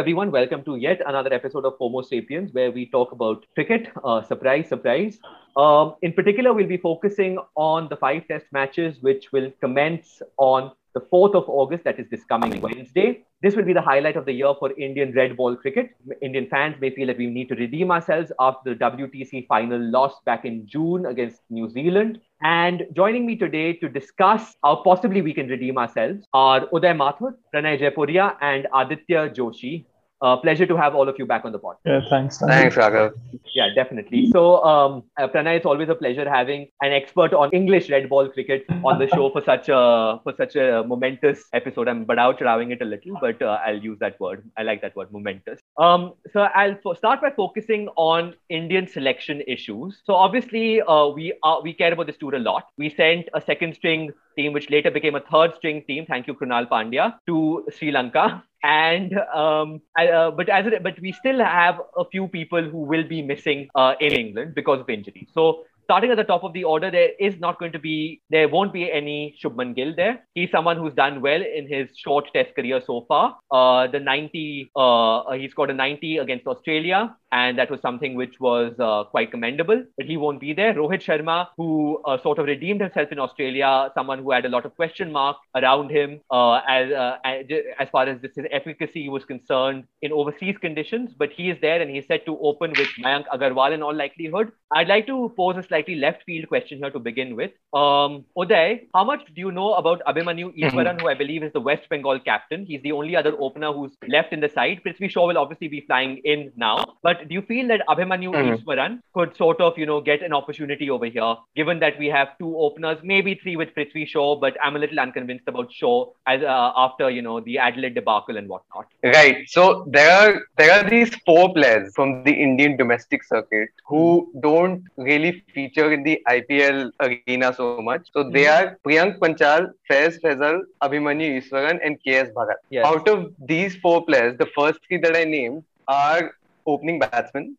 [0.00, 0.30] Everyone.
[0.30, 3.88] Welcome to yet another episode of Homo Sapiens, where we talk about cricket.
[4.02, 5.18] Uh, surprise, surprise.
[5.58, 10.72] Um, in particular, we'll be focusing on the five test matches, which will commence on
[10.94, 13.24] the 4th of August, that is this coming Wednesday.
[13.42, 15.90] This will be the highlight of the year for Indian red ball cricket.
[16.20, 20.20] Indian fans may feel that we need to redeem ourselves after the WTC final loss
[20.26, 22.20] back in June against New Zealand.
[22.42, 27.34] And joining me today to discuss how possibly we can redeem ourselves are Uday Mathur,
[27.54, 29.84] Pranay Jaipuria, and Aditya Joshi.
[30.22, 31.76] Uh, pleasure to have all of you back on the pod.
[31.84, 32.38] Yeah, thanks.
[32.38, 33.12] Thanks, Raghav.
[33.54, 34.30] Yeah, definitely.
[34.30, 38.28] So, um, uh, Pranay, it's always a pleasure having an expert on English red ball
[38.28, 41.88] cricket on the show for such a for such a momentous episode.
[41.88, 44.44] I'm badao chadaving it a little, but uh, I'll use that word.
[44.58, 45.60] I like that word, momentous.
[45.78, 50.02] Um, so I'll fo- start by focusing on Indian selection issues.
[50.04, 52.66] So obviously, uh, we are we care about this tour a lot.
[52.76, 56.04] We sent a second string team, which later became a third string team.
[56.06, 61.12] Thank you, Krunal Pandya, to Sri Lanka and um, uh, but as it, but we
[61.12, 65.28] still have a few people who will be missing uh, in England because of injury.
[65.32, 68.48] So starting at the top of the order, there is not going to be, there
[68.48, 70.24] won't be any Shubman Gill there.
[70.34, 73.38] He's someone who's done well in his short test career so far.
[73.50, 78.38] Uh, the 90, uh, he scored a 90 against Australia, and that was something which
[78.38, 80.74] was uh, quite commendable, but he won't be there.
[80.74, 84.64] Rohit Sharma, who uh, sort of redeemed himself in Australia, someone who had a lot
[84.64, 89.24] of question marks around him uh, as, uh, as far as this, his efficacy was
[89.24, 93.26] concerned in overseas conditions, but he is there and he's set to open with Mayank
[93.34, 94.52] Agarwal in all likelihood.
[94.72, 97.50] I'd like to pose a slightly left field question here to begin with.
[97.72, 101.00] Um, Uday, how much do you know about Abhimanyu Easwaran, mm-hmm.
[101.00, 102.66] who I believe is the West Bengal captain?
[102.66, 104.80] He's the only other opener who's left in the side.
[104.84, 108.54] Prithvi Shaw will obviously be flying in now, but do you feel that Abhimanyu mm-hmm.
[108.54, 112.28] Easwaran could sort of, you know, get an opportunity over here, given that we have
[112.38, 116.42] two openers, maybe three with Prithvi Shaw, but I'm a little unconvinced about Shaw as
[116.42, 118.86] uh, after, you know, the Adelaide debacle and whatnot.
[119.02, 119.48] Right.
[119.48, 124.82] So there are there are these four players from the Indian domestic circuit who don't
[124.96, 128.08] really feature in the IPL arena so much.
[128.12, 128.68] So they mm-hmm.
[128.68, 132.56] are Priyank Panchal, Faiz Fazal, Abhimanyu Easwaran, and KS Bharat.
[132.70, 132.86] Yes.
[132.86, 136.32] Out of these four players, the first three that I named are
[136.66, 137.56] opening batsmen,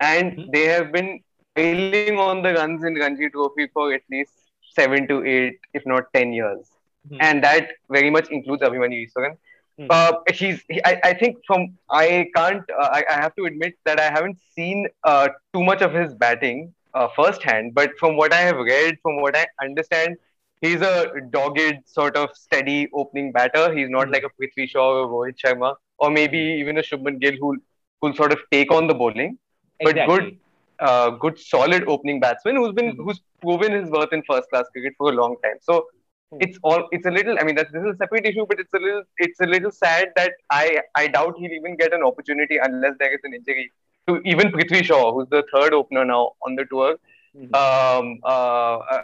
[0.00, 0.50] and mm-hmm.
[0.52, 1.20] they have been
[1.56, 4.32] trailing on the runs in Ranji Trophy for at least
[4.74, 6.70] seven to eight, if not ten years,
[7.08, 7.16] mm-hmm.
[7.20, 9.36] and that very much includes Abhimanyu Easwaran.
[9.78, 9.88] Mm-hmm.
[9.90, 13.76] Uh, he's, he, I, I think from I can't uh, I, I have to admit
[13.84, 18.32] that I haven't seen uh, too much of his batting uh, firsthand, but from what
[18.32, 20.16] I have read, from what I understand,
[20.60, 23.74] he's a dogged sort of steady opening batter.
[23.76, 24.12] He's not mm-hmm.
[24.12, 27.56] like a Prithvi Shaw or Rohit Sharma, or maybe even a Shubman Gill who
[28.00, 29.38] who'll sort of take on the bowling,
[29.80, 30.16] but exactly.
[30.16, 30.38] good,
[30.80, 33.02] uh, good solid opening batsman who's been mm-hmm.
[33.02, 35.56] who's proven his worth in first class cricket for a long time.
[35.60, 36.38] So mm-hmm.
[36.40, 37.38] it's all it's a little.
[37.38, 39.70] I mean, that's this is a separate issue, but it's a little it's a little
[39.70, 43.70] sad that I I doubt he'll even get an opportunity unless there is an injury
[44.08, 46.96] to even Prithvi Shaw, who's the third opener now on the tour.
[47.36, 47.54] Mm-hmm.
[47.54, 49.02] Um, uh, uh,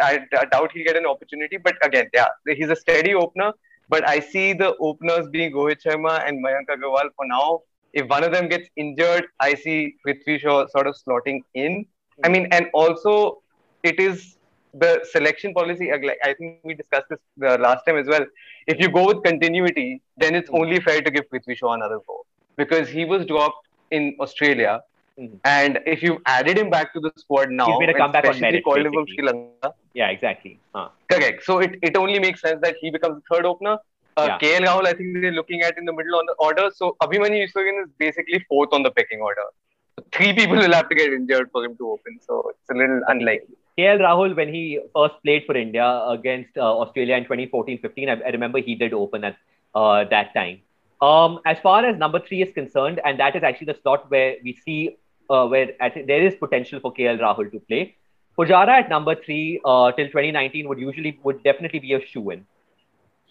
[0.00, 3.52] I, I doubt he'll get an opportunity, but again, yeah, he's a steady opener.
[3.88, 7.60] But I see the openers being Rohit Sharma and Mayank Agarwal for now
[7.92, 11.86] if one of them gets injured, I see Prithvi Shaw sort of slotting in.
[12.24, 13.42] I mean, and also
[13.82, 14.36] it is
[14.74, 15.92] the selection policy.
[15.92, 18.24] I think we discussed this the last time as well.
[18.66, 22.24] If you go with continuity, then it's only fair to give Prithvi Shaw another go
[22.56, 24.80] because he was dropped in Australia.
[25.18, 25.36] Mm-hmm.
[25.44, 28.40] And if you've added him back to the squad now, he's made a comeback on
[28.40, 28.64] merit.
[28.64, 29.74] Called him from Sri Lanka.
[29.94, 30.58] Yeah, exactly.
[30.74, 30.88] Huh.
[31.10, 31.44] Correct.
[31.44, 33.78] So it, it only makes sense that he becomes the third opener.
[34.16, 34.38] Uh, yeah.
[34.38, 36.70] KL Rahul, I think they're looking at in the middle on the order.
[36.74, 39.48] So Abhimanyu Easwaran is basically fourth on the pecking order.
[40.16, 42.18] three people will have to get injured for him to open.
[42.26, 43.56] So it's a little unlikely.
[43.78, 48.30] KL Rahul, when he first played for India against uh, Australia in 2014-15, I, I,
[48.30, 49.36] remember he did open at
[49.74, 50.60] uh, that time.
[51.02, 54.36] Um, as far as number three is concerned, and that is actually the slot where
[54.44, 54.96] we see
[55.28, 55.70] uh, where
[56.06, 57.96] there is potential for KL Rahul to play.
[58.38, 62.46] Pujara at number three uh, till 2019 would usually would definitely be a shoe in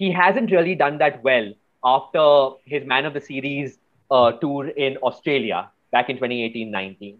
[0.01, 1.47] he hasn't really done that well
[1.83, 2.23] after
[2.65, 3.77] his man of the series
[4.09, 7.17] uh, tour in Australia back in 2018-19.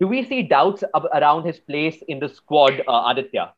[0.00, 3.52] Do we see doubts ab- around his place in the squad, uh, Aditya?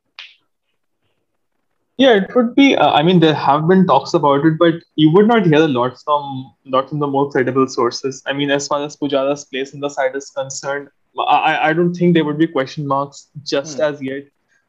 [1.97, 2.77] Yeah, it would be.
[2.77, 5.69] Uh, I mean, there have been talks about it, but you would not hear a
[5.69, 8.23] lot from not from the more credible sources.
[8.27, 10.89] I mean, as far as Pujara's place in the side is concerned,
[11.19, 13.83] I, I don't think there would be question marks just hmm.
[13.83, 14.25] as yet.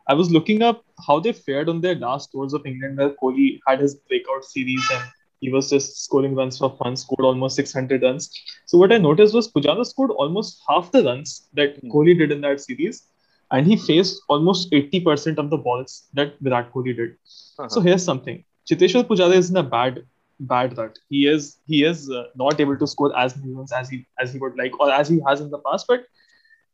[0.08, 3.60] I was looking up how they fared on their last tours of England where Kohli
[3.68, 5.04] had his breakout series and
[5.42, 8.30] he was just scoring runs for fun, scored almost 600 runs.
[8.68, 11.90] So what I noticed was Pujara scored almost half the runs that mm.
[11.90, 13.04] Kohli did in that series,
[13.52, 17.12] and he faced almost 80% of the balls that Virat Kohli did.
[17.60, 17.70] Uh-huh.
[17.70, 20.04] So here's something: Cheteshwar Pujara isn't a bad
[20.40, 23.90] bad that he is he is uh, not able to score as many runs as
[23.90, 25.86] he as he would like or as he has in the past.
[25.88, 26.06] But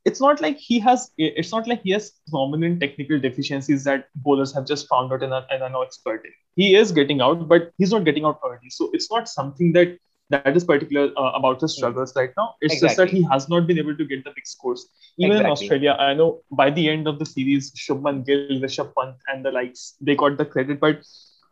[0.05, 4.53] it's not like he has it's not like he has prominent technical deficiencies that bowlers
[4.53, 6.31] have just found out and are, and are now expert in.
[6.55, 8.69] He is getting out, but he's not getting out early.
[8.69, 9.97] So it's not something that
[10.31, 12.55] that is particular uh, about his struggles right now.
[12.61, 12.87] It's exactly.
[12.87, 14.87] just that he has not been able to get the big scores.
[15.17, 15.45] Even exactly.
[15.45, 19.45] in Australia, I know by the end of the series, Shubman Gill, Rishabh Pant, and
[19.45, 20.79] the likes, they got the credit.
[20.79, 21.01] But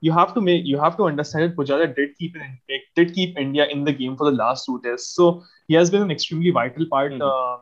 [0.01, 2.35] you have to make you have to understand that Pujara did keep
[2.95, 5.15] did keep India in the game for the last two tests.
[5.15, 7.11] So he has been an extremely vital part.
[7.11, 7.21] Mm-hmm.
[7.21, 7.61] Uh,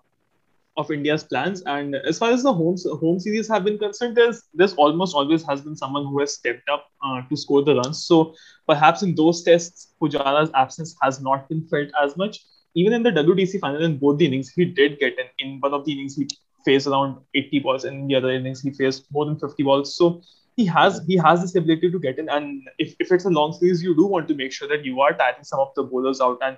[0.78, 1.64] of India's plans.
[1.66, 5.44] And as far as the home home series have been concerned, there's there's almost always
[5.44, 8.04] has been someone who has stepped up uh, to score the runs.
[8.04, 8.36] So
[8.68, 12.46] perhaps in those tests, Pujara's absence has not been felt as much.
[12.76, 15.26] Even in the WTC final, in both the innings, he did get in.
[15.40, 16.28] In one of the innings, he
[16.64, 19.96] faced around 80 balls, and in the other innings, he faced more than 50 balls.
[19.96, 20.22] So
[20.58, 22.30] he has he has this ability to get in.
[22.30, 25.02] And if, if it's a long series, you do want to make sure that you
[25.02, 26.58] are tiring some of the bowlers out and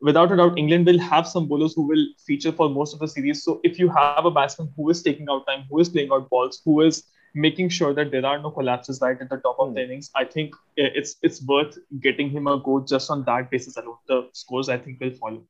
[0.00, 3.08] without a doubt, England will have some bowlers who will feature for most of the
[3.08, 3.42] series.
[3.42, 6.28] So if you have a batsman who is taking out time, who is playing out
[6.28, 7.04] balls, who is
[7.34, 9.90] making sure that there are no collapses right at the top of the hmm.
[9.90, 13.98] innings, I think it's it's worth getting him a go just on that basis alone.
[14.08, 15.42] The scores I think will follow.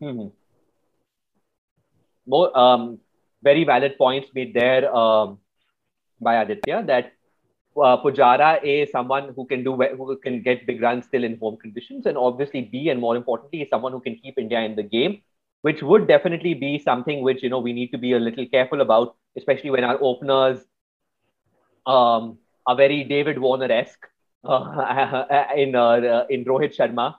[0.00, 0.28] Mm-hmm.
[2.26, 2.98] More um,
[3.42, 5.38] very valid points made there um,
[6.20, 7.12] by Aditya that
[7.76, 11.56] uh, Pujara is someone who can do who can get big runs still in home
[11.56, 14.82] conditions, and obviously B and more importantly is someone who can keep India in the
[14.82, 15.22] game,
[15.62, 18.80] which would definitely be something which you know we need to be a little careful
[18.80, 20.60] about, especially when our openers
[21.86, 24.06] um, are very David Warner esque
[24.44, 27.14] uh, in uh, in Rohit Sharma,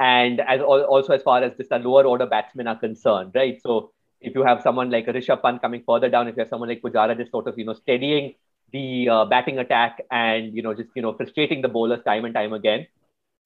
[0.00, 3.60] and as also as far as just the lower order batsmen are concerned, right?
[3.62, 6.68] So if you have someone like Rishabh Pant coming further down, if you have someone
[6.68, 8.34] like Pujara just sort of you know steadying
[8.74, 12.34] the uh, batting attack and you know just you know frustrating the bowlers time and
[12.34, 12.86] time again,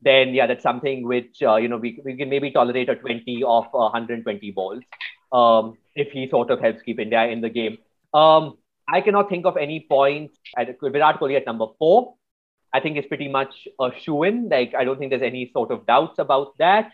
[0.00, 3.44] then yeah, that's something which uh, you know we, we can maybe tolerate a 20
[3.44, 4.82] of uh, 120 balls
[5.32, 7.76] um, if he sort of helps keep India in the game.
[8.14, 8.56] Um,
[8.88, 12.14] I cannot think of any points at Virat Kohli at number four.
[12.72, 14.48] I think it's pretty much a shoe in.
[14.48, 16.92] Like I don't think there's any sort of doubts about that.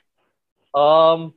[0.75, 1.35] Um,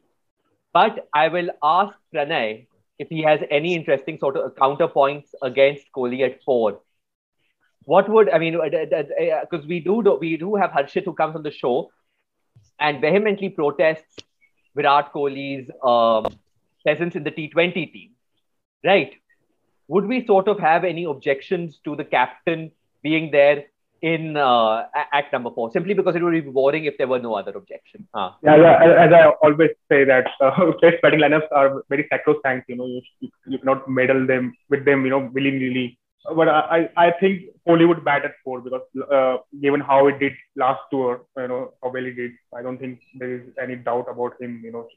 [0.73, 2.65] but I will ask Pranay
[2.97, 6.81] if he has any interesting sort of counterpoints against Kohli at four
[7.87, 8.59] what would I mean?
[8.61, 11.89] Because uh, we do we do have Harshit who comes on the show
[12.79, 14.17] and vehemently protests
[14.75, 16.25] Virat Kohli's um,
[16.83, 18.11] presence in the T20 team,
[18.83, 19.13] right?
[19.87, 23.67] Would we sort of have any objections to the captain being there
[24.01, 27.35] in uh, at number four, simply because it would be boring if there were no
[27.35, 28.05] other objection.
[28.13, 28.31] Uh.
[28.43, 28.55] Yeah,
[29.05, 32.67] as I always say that uh, test batting lineups are very sacrosanct.
[32.67, 35.05] You know, you, you, you cannot meddle them with them.
[35.05, 35.97] You know, willy nilly
[36.35, 38.81] but I, I think Kohli would bat at four because
[39.11, 42.77] uh, given how it did last tour, you know how well he did, I don't
[42.77, 44.61] think there is any doubt about him.
[44.63, 44.87] You know,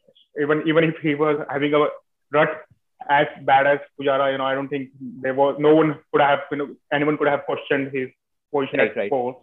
[0.40, 1.86] even even if he was having a
[2.32, 2.64] rut
[3.08, 4.90] as bad as Pujara, you know, I don't think
[5.22, 8.08] there was no one could have you know anyone could have questioned his
[8.52, 9.10] position right, at right.
[9.10, 9.40] four.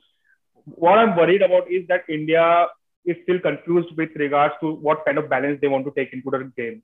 [0.65, 2.67] What I'm worried about is that India
[3.05, 6.29] is still confused with regards to what kind of balance they want to take into
[6.29, 6.83] the game.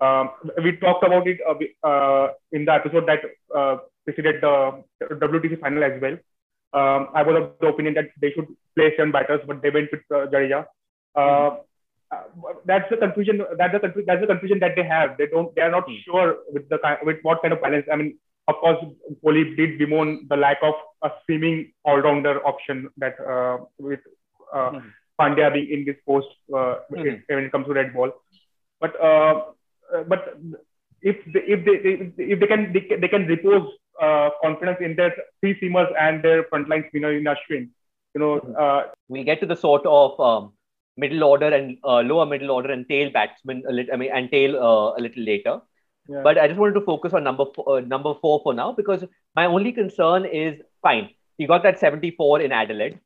[0.00, 0.30] Um,
[0.62, 3.20] we talked about it uh, uh, in the episode that
[3.54, 6.16] uh, preceded the WTC final as well.
[6.74, 9.90] Um, I was of the opinion that they should play seven batters, but they went
[9.92, 10.64] with uh, Jadeja.
[11.14, 11.58] Uh,
[12.64, 13.42] that's the confusion.
[13.58, 15.16] That's the that's the confusion that they have.
[15.18, 15.54] They don't.
[15.54, 15.98] They are not mm.
[16.04, 17.86] sure with the with what kind of balance.
[17.92, 18.18] I mean,
[18.48, 18.78] of course,
[19.24, 24.00] Kohli did bemoan the lack of a seaming all-rounder option that uh, with
[24.52, 24.82] uh, mm.
[25.20, 27.22] Pandya being in this post uh, mm.
[27.28, 28.12] when it comes to red ball.
[28.80, 29.52] But uh,
[30.08, 30.38] but
[31.00, 33.68] if they, if they if they can, they can repose
[34.02, 37.68] uh, confidence in their three seamers and their frontline spinner in Ashwin.
[38.14, 38.54] You know, mm-hmm.
[38.58, 40.52] uh, we get to the sort of um,
[40.96, 43.94] middle order and uh, lower middle order and tail batsmen a little.
[43.94, 45.60] I mean, and tail uh, a little later.
[46.08, 46.22] Yeah.
[46.24, 49.04] But I just wanted to focus on number four, uh, number four for now because
[49.36, 51.10] my only concern is fine.
[51.38, 52.98] He got that 74 in Adelaide.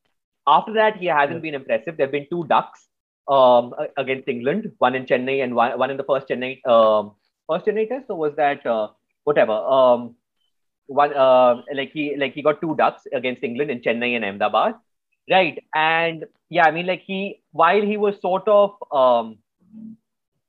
[0.46, 1.40] After that, he hasn't yeah.
[1.40, 1.96] been impressive.
[1.96, 2.86] There have been two ducks
[3.28, 7.12] um, against England, one in Chennai and one, one in the first Chennai um,
[7.48, 8.06] first Chennai test.
[8.08, 8.88] Or was that uh,
[9.24, 9.52] whatever?
[9.52, 10.14] Um,
[10.86, 14.74] one uh, like he like he got two ducks against England in Chennai and Ahmedabad,
[15.30, 15.62] right?
[15.74, 19.38] And yeah, I mean like he while he was sort of um,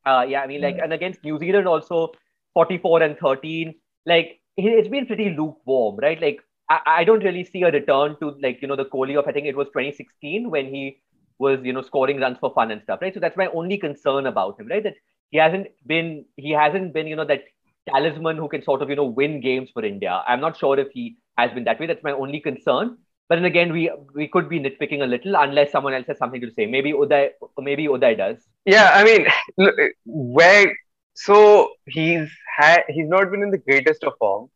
[0.06, 2.12] uh, yeah, I mean like and against New Zealand also
[2.53, 3.75] 44 and 13,
[4.06, 6.22] like it's been pretty lukewarm, right?
[6.22, 6.39] Like
[6.70, 9.32] I, I don't really see a return to like you know the Kohli of I
[9.32, 11.00] think it was 2016 when he
[11.39, 13.13] was you know scoring runs for fun and stuff, right?
[13.13, 14.84] So that's my only concern about him, right?
[14.84, 14.96] That
[15.32, 17.44] he hasn't been he hasn't been you know that
[17.89, 20.24] talisman who can sort of, you know, win games for India.
[20.27, 21.88] I'm not sure if he has been that way.
[21.88, 22.98] That's my only concern.
[23.29, 26.41] But then again, we we could be nitpicking a little unless someone else has something
[26.41, 26.65] to say.
[26.65, 28.38] Maybe Uday, maybe Uday does.
[28.65, 29.25] Yeah, I mean,
[29.58, 29.75] look,
[30.06, 30.74] where
[31.13, 31.39] so
[31.88, 34.50] he's had he's not been in the greatest of form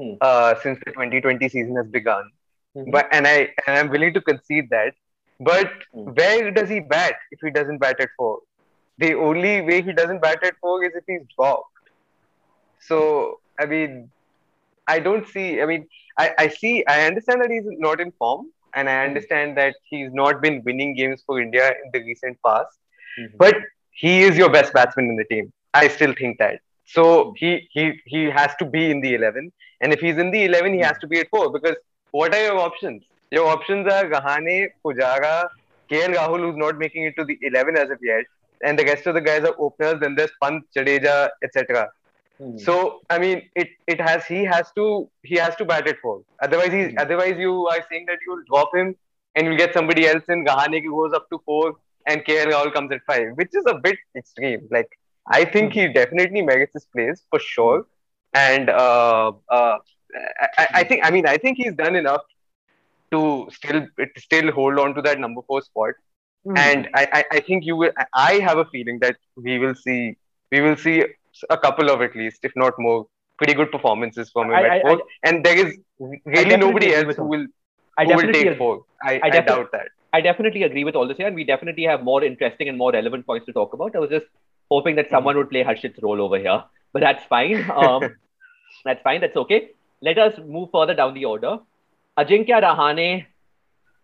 [0.00, 0.12] Hmm.
[0.20, 2.26] uh, since the 2020 season has begun.
[2.76, 2.92] Mhm.
[2.96, 4.92] But and I and I'm willing to concede that.
[5.40, 6.12] But Hmm.
[6.20, 8.38] where does he bat if he doesn't bat at four?
[8.98, 11.77] The only way he doesn't bat at four is if he's dropped.
[12.80, 14.10] So I mean,
[14.86, 15.60] I don't see.
[15.60, 15.86] I mean,
[16.18, 16.84] I, I see.
[16.86, 20.94] I understand that he's not in form, and I understand that he's not been winning
[20.94, 22.78] games for India in the recent past.
[23.18, 23.36] Mhm.
[23.36, 23.56] But
[23.90, 25.52] he is your best batsman in the team.
[25.74, 26.60] I still think that.
[26.84, 30.44] So he he he has to be in the eleven, and if he's in the
[30.44, 31.50] eleven, he has to be at four.
[31.50, 31.76] Because
[32.10, 33.02] what are your options?
[33.30, 35.48] Your options are Rahane, Pujara,
[35.90, 38.24] KL Rahul, who's not making it to the eleven as of yet,
[38.62, 40.00] and the rest of the guys are openers.
[40.00, 41.90] Then there's Pant, Jadeja, etc.
[42.40, 42.60] Mhm.
[42.60, 46.22] So I mean, it it has he has to he has to bat at four.
[46.42, 46.98] Otherwise, he's Hmm.
[47.04, 48.94] otherwise you are saying that you'll drop him
[49.34, 50.44] and you'll get somebody else in.
[50.44, 51.74] Rahane goes up to four
[52.06, 54.66] and KL Rahul comes at five, which is a bit extreme.
[54.70, 54.90] Like
[55.26, 57.86] I think he definitely merits his place for sure.
[58.34, 59.78] And uh, uh,
[60.58, 62.22] I, I- think I mean I think he's done enough
[63.12, 65.94] to still still hold on to that number four spot.
[66.56, 67.92] And I, I, I think you will.
[68.14, 70.16] I have a feeling that we will see
[70.50, 71.04] we will see
[71.50, 73.06] a couple of at least, if not more,
[73.38, 75.02] pretty good performances from him I- at I- four.
[75.24, 75.78] and there is
[76.24, 77.46] really nobody else who will
[77.98, 78.58] I who will definitely, take agree.
[78.58, 78.84] four.
[79.02, 79.88] I, I I, doubt that.
[80.12, 82.92] I definitely agree with all this here, and we definitely have more interesting and more
[82.92, 83.94] relevant points to talk about.
[83.94, 84.26] I was just
[84.70, 87.64] hoping that someone would play Harshit's role over here, but that's fine.
[87.82, 88.14] Um,
[88.84, 89.20] that's fine.
[89.20, 89.70] That's okay.
[90.00, 91.58] Let us move further down the order.
[92.18, 93.26] Ajinkya Rahane,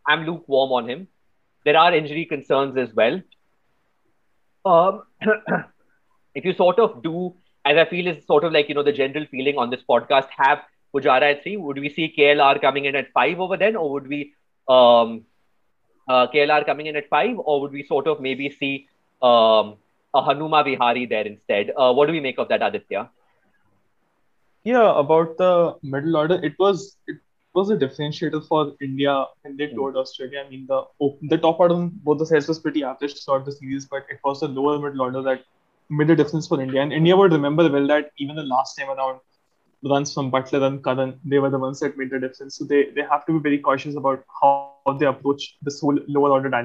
[0.06, 1.08] I'm lukewarm on him.
[1.64, 3.20] There are injury concerns as well.
[4.64, 5.02] Um,
[6.34, 8.92] if you sort of do, as I feel is sort of like you know the
[8.92, 10.60] general feeling on this podcast, have
[10.94, 11.56] Pujara at three.
[11.56, 14.32] Would we see KLR coming in at five over then, or would we
[14.68, 15.22] um,
[16.08, 18.86] uh, KLR coming in at five, or would we sort of maybe see
[19.22, 19.76] um,
[20.14, 21.72] a Hanuma Vihari there instead?
[21.76, 23.08] Uh, what do we make of that, Aditya?
[24.64, 27.16] Yeah, about the middle order, it was it
[27.54, 29.74] was a differentiator for India when they Hmm.
[29.74, 30.42] toured Australia.
[30.46, 30.82] I mean, the
[31.22, 34.18] the top order on both the sides was pretty average throughout the series, but it
[34.24, 35.42] was the lower middle order that
[35.90, 36.80] made a difference for India.
[36.82, 39.20] And India would remember well that even the last time around,
[39.84, 42.56] runs from Buttler and Curran, they were the ones that made the difference.
[42.56, 45.98] So they, they have to be very cautious about how they approach this whole lower
[45.98, 46.60] order dilemma.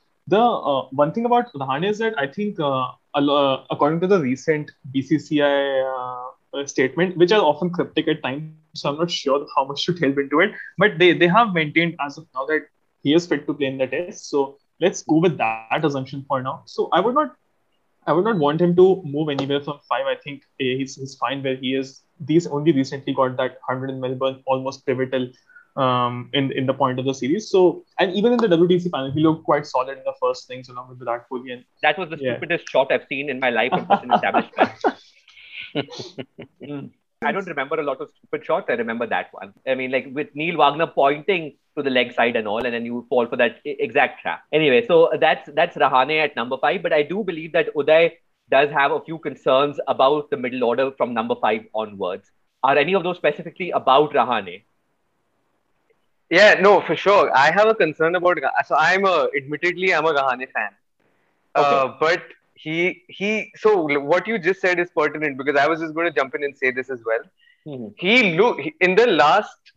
[0.00, 2.82] The uh, one thing about Rahane is that I think, uh,
[3.14, 8.50] a according to the recent BCCI uh, uh, statement, which are often cryptic at times,
[8.50, 11.96] so I'm not sure how much to delve into it, but they, they have maintained
[12.04, 12.62] as of now that
[13.02, 14.30] he is fit to play in the test.
[14.30, 16.62] So let's go with that assumption for now.
[16.66, 17.34] So I would not
[18.08, 20.06] I would not want him to move anywhere from five.
[20.06, 22.02] I think he's, he's fine where he is.
[22.20, 25.28] These only recently got that 100 in Melbourne, almost pivotal
[25.76, 27.50] um, in in the point of the series.
[27.50, 30.68] So and even in the WTC final, he looked quite solid in the first innings
[30.68, 31.52] along with Virat Kohli.
[31.52, 32.32] And That was the Yeah.
[32.32, 34.70] stupidest shot I've seen in my life on such an establishment.
[37.22, 38.66] I don't remember a lot of stupid shots.
[38.68, 39.52] I remember that one.
[39.66, 42.86] I mean, like with Neil Wagner pointing to the leg side and all, and then
[42.86, 44.44] you fall for that exact trap.
[44.52, 46.82] Anyway, so that's that's Rahane at number five.
[46.82, 48.12] But I do believe that Uday
[48.50, 52.30] does have a few concerns about the middle order from number five onwards.
[52.62, 54.62] Are any of those specifically about Rahane?
[56.30, 57.36] Yeah, no, for sure.
[57.36, 58.38] I have a concern about.
[58.66, 60.70] So I'm a, admittedly, I'm a Rahane fan.
[61.54, 62.22] Uh, but
[62.62, 63.52] he he.
[63.56, 63.70] So
[64.12, 66.56] what you just said is pertinent because I was just going to jump in and
[66.56, 67.24] say this as well.
[67.66, 67.92] Mhm.
[68.04, 69.72] He look in the last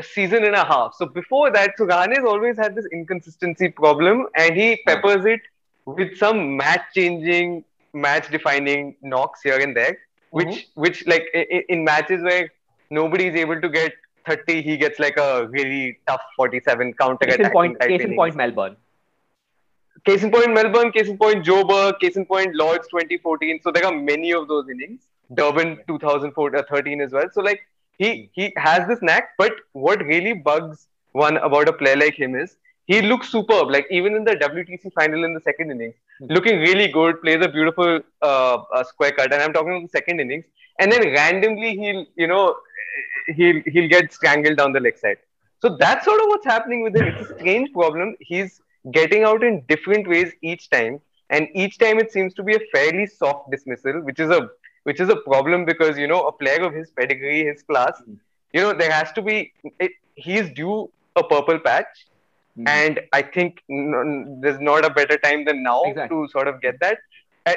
[0.00, 0.94] season and a half.
[0.94, 5.40] So before that, Rahane has always had this inconsistency problem, and he peppers it
[5.86, 9.98] with some match-changing, match-defining knocks here and there,
[10.30, 11.26] which which like
[11.68, 12.50] in matches where
[12.90, 13.92] nobody is able to get
[14.26, 18.34] 30, he gets like a really tough 47 counter Case in point, case in point,
[18.34, 18.76] Melbourne.
[20.06, 20.92] Case in point, Melbourne.
[20.92, 21.98] Case in point, Joburg.
[22.00, 23.60] Case in point, Lord's 2014.
[23.62, 25.00] So there are many of those innings.
[25.34, 27.28] Durban 2013 as well.
[27.32, 27.62] So like
[27.98, 32.36] he he has this knack, but what really bugs one about a player like him
[32.36, 33.70] is he looks superb.
[33.70, 37.20] Like even in the WTC final in the second innings, looking really good.
[37.22, 40.44] Plays a beautiful uh, uh, square cut, and I'm talking about the second innings.
[40.78, 42.54] And then randomly he'll you know
[43.34, 45.18] he'll he'll get strangled down the leg side.
[45.62, 47.06] So that's sort of what's happening with him.
[47.06, 48.14] It's a strange problem.
[48.20, 48.60] He's
[48.92, 51.00] getting out in different ways each time,
[51.30, 54.48] and each time it seems to be a fairly soft dismissal, which is a
[54.84, 58.00] which is a problem because you know a player of his pedigree, his class,
[58.52, 59.52] you know there has to be.
[59.78, 62.06] It, he's due a purple patch,
[62.58, 62.68] Mhm.
[62.68, 66.16] and I think n- there's not a better time than now Exactly.
[66.16, 66.98] to sort of get that.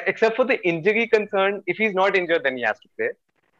[0.06, 3.10] Except for the injury concern, if he's not injured, then he has to play.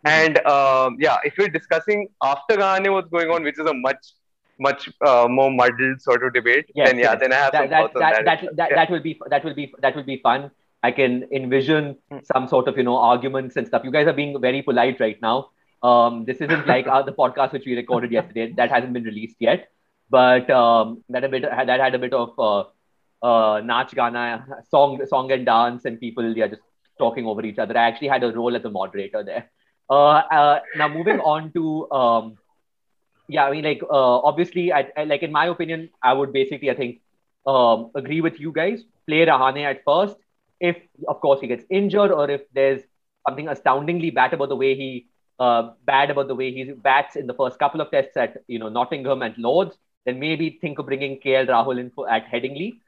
[0.05, 4.13] And um, yeah, if we're discussing after Ghana what's going on, which is a much
[4.61, 7.21] much uh, more muddled sort of debate, Yes, then yeah, yes.
[7.21, 8.25] then I have that some that thoughts on that that.
[8.25, 10.51] that, that, that will be that will be that will be fun.
[10.83, 12.19] I can envision Hmm.
[12.33, 13.83] some sort of you know arguments and stuff.
[13.85, 15.51] You guys are being very polite right now.
[15.83, 18.53] Um, this isn't like uh, the podcast which we recorded yesterday.
[18.57, 19.69] That hasn't been released yet,
[20.11, 22.65] but um, that a bit that had a bit of uh,
[23.23, 26.63] uh, nach gana, song song and dance, and people yeah just
[26.99, 27.77] talking over each other.
[27.77, 29.51] I actually had a role as a moderator there.
[29.89, 32.37] Uh, uh, now moving on to um,
[33.31, 36.71] yeah, I mean like uh, obviously, I, I like in my opinion, I would basically
[36.71, 37.01] I think
[37.47, 38.83] um, agree with you guys.
[39.07, 40.17] Play Rahane at first.
[40.61, 40.77] If,
[41.09, 42.83] of course, he gets injured or if there's
[43.27, 45.07] something astoundingly bad about the way he
[45.39, 48.59] uh, bad about the way he bats in the first couple of tests at you
[48.59, 52.81] know Nottingham and Lords, then maybe think of bringing KL Rahul in for, at Headingley.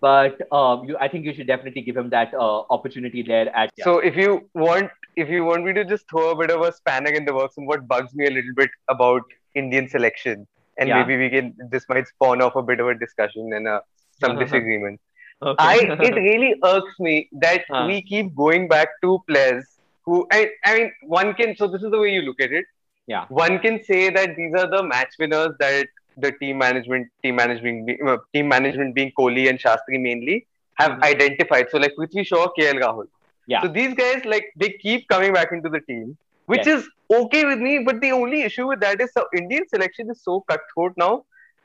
[0.00, 3.70] But um, you, I think you should definitely give him that uh, opportunity there at.
[3.80, 6.72] So if you want, if you want me to just throw a bit of a
[6.72, 9.22] spanner in the works and what bugs me a little bit about
[9.54, 10.46] Indian selection,
[10.78, 11.02] and Yeah.
[11.02, 13.80] maybe we can this might spawn off a bit of a discussion and uh,
[14.20, 15.00] some disagreement.
[15.42, 15.66] okay.
[15.72, 15.76] I
[16.08, 17.84] it really irks me that Huh.
[17.88, 19.64] we keep going back to players
[20.04, 22.64] who I, I mean one can so this is the way you look at it.
[23.06, 23.24] Yeah.
[23.28, 27.90] One can say that these are the match winners that the team management team management
[28.08, 30.36] uh, team management being Kohli and Shastri mainly
[30.82, 31.02] have Mhm.
[31.12, 31.70] identified.
[31.70, 33.06] So like Prithvi Shaw, KL Rahul.
[33.46, 33.62] Yeah.
[33.62, 36.16] So these guys like they keep coming back into the team,
[36.52, 36.80] which Yes.
[36.82, 37.72] is okay with me.
[37.88, 41.12] But the only issue with that is so Indian selection is so cutthroat now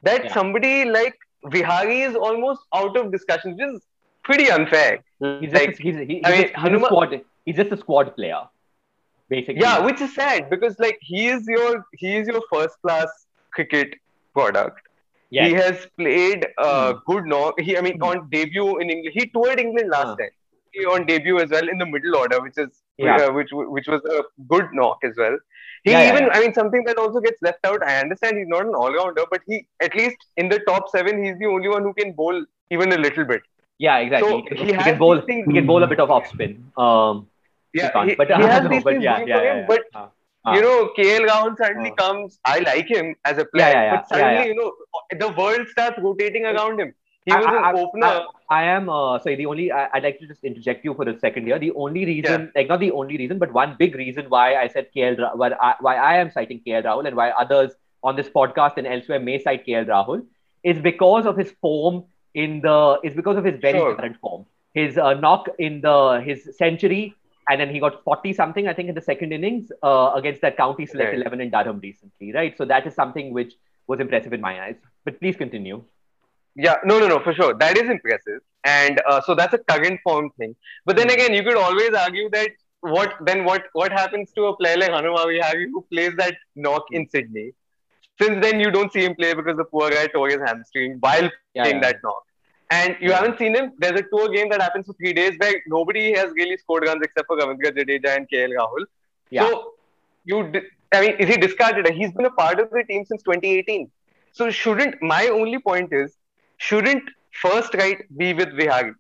[0.10, 0.34] that Yeah.
[0.40, 1.18] somebody like
[1.56, 3.82] Vihari is almost out of discussion, which is
[4.30, 4.94] pretty unfair.
[5.24, 7.22] he's just, like, a, he's, he, he's, I mean, just, he's a Hanuma- squad.
[7.46, 8.42] He's just a squad player,
[9.30, 9.62] basically.
[9.62, 13.10] Yeah, which is sad because like he is your he is your first class
[13.52, 13.94] cricket
[14.34, 14.82] product.
[15.38, 15.48] Yes.
[15.50, 17.00] He has played uh, Hmm.
[17.12, 17.60] good knock.
[17.68, 18.10] He I mean Hmm.
[18.10, 20.16] on debut in England, he toured England last Huh.
[20.24, 20.34] time.
[20.80, 23.18] He on debut as well in the middle order, which is Yeah.
[23.18, 25.38] uh, which which was a good knock as well.
[25.84, 26.34] He Yeah, even yeah.
[26.34, 27.84] I mean something that also gets left out.
[27.84, 31.24] I understand he's not an all rounder, but he at least in the top seven,
[31.24, 33.42] he's the only one who can bowl even a little bit.
[33.78, 34.30] Yeah, exactly.
[34.30, 35.22] So he, can, he has can bowl.
[35.22, 36.72] things- He can bowl a bit of off spin.
[36.78, 37.28] Um,
[37.74, 39.66] Yeah, he, but, he has these but things yeah, him, yeah.
[39.68, 40.08] but Uh,
[40.48, 41.96] uh, you know, KL Rahul suddenly Uh.
[41.96, 42.40] comes.
[42.46, 43.96] I like him as a player, Yeah, yeah, yeah.
[43.96, 44.72] but suddenly, you know,
[45.24, 46.94] the world starts rotating around him.
[47.26, 48.24] He I- was I- an opener.
[48.50, 49.36] I am uh, sorry.
[49.36, 51.58] The only I, I'd like to just interject you for a second here.
[51.58, 54.90] The only reason, like not the only reason, but one big reason why I said
[54.96, 57.72] KL, why I, why I am citing KL Rahul and why others
[58.04, 60.26] on this podcast and elsewhere may cite KL Rahul
[60.64, 62.04] is because of his form
[62.36, 63.96] in the is because of his very Sure.
[63.96, 64.46] current form.
[64.76, 67.16] His uh, knock in the his century,
[67.50, 70.58] and then he got forty something, I think, in the second innings uh, against that
[70.58, 72.56] county select eleven in Durham recently, right?
[72.56, 73.54] So that is something which
[73.88, 74.76] was impressive in my eyes.
[75.04, 75.84] But please continue.
[76.56, 77.54] Yeah, no, no, no, for sure.
[77.56, 78.42] That is impressive.
[78.64, 80.56] And uh, so that's a current form thing.
[80.86, 81.14] But then Hmm.
[81.14, 82.50] again, you could always argue that
[82.82, 86.86] what then what what happens to a player like Hanuma Vihari who plays that knock
[86.92, 87.52] in Sydney?
[88.22, 91.30] Since then, you don't see him play because the poor guy tore his hamstring while
[91.54, 91.82] Yeah, playing yeah.
[91.82, 92.24] that knock.
[92.72, 93.16] And you Yeah.
[93.16, 93.74] haven't seen him.
[93.78, 97.02] There's a tour game that happens for three days where nobody has really scored runs
[97.04, 98.86] except for Ravindra Jadeja and KL Rahul.
[99.30, 99.50] Yeah.
[99.50, 99.74] So
[100.26, 101.88] you, di- I mean, is he discarded?
[101.94, 103.92] He's been a part of the team since 2018.
[104.32, 106.18] So shouldn't my only point is
[106.58, 107.04] shouldn't
[107.42, 108.94] first right be with Vihari?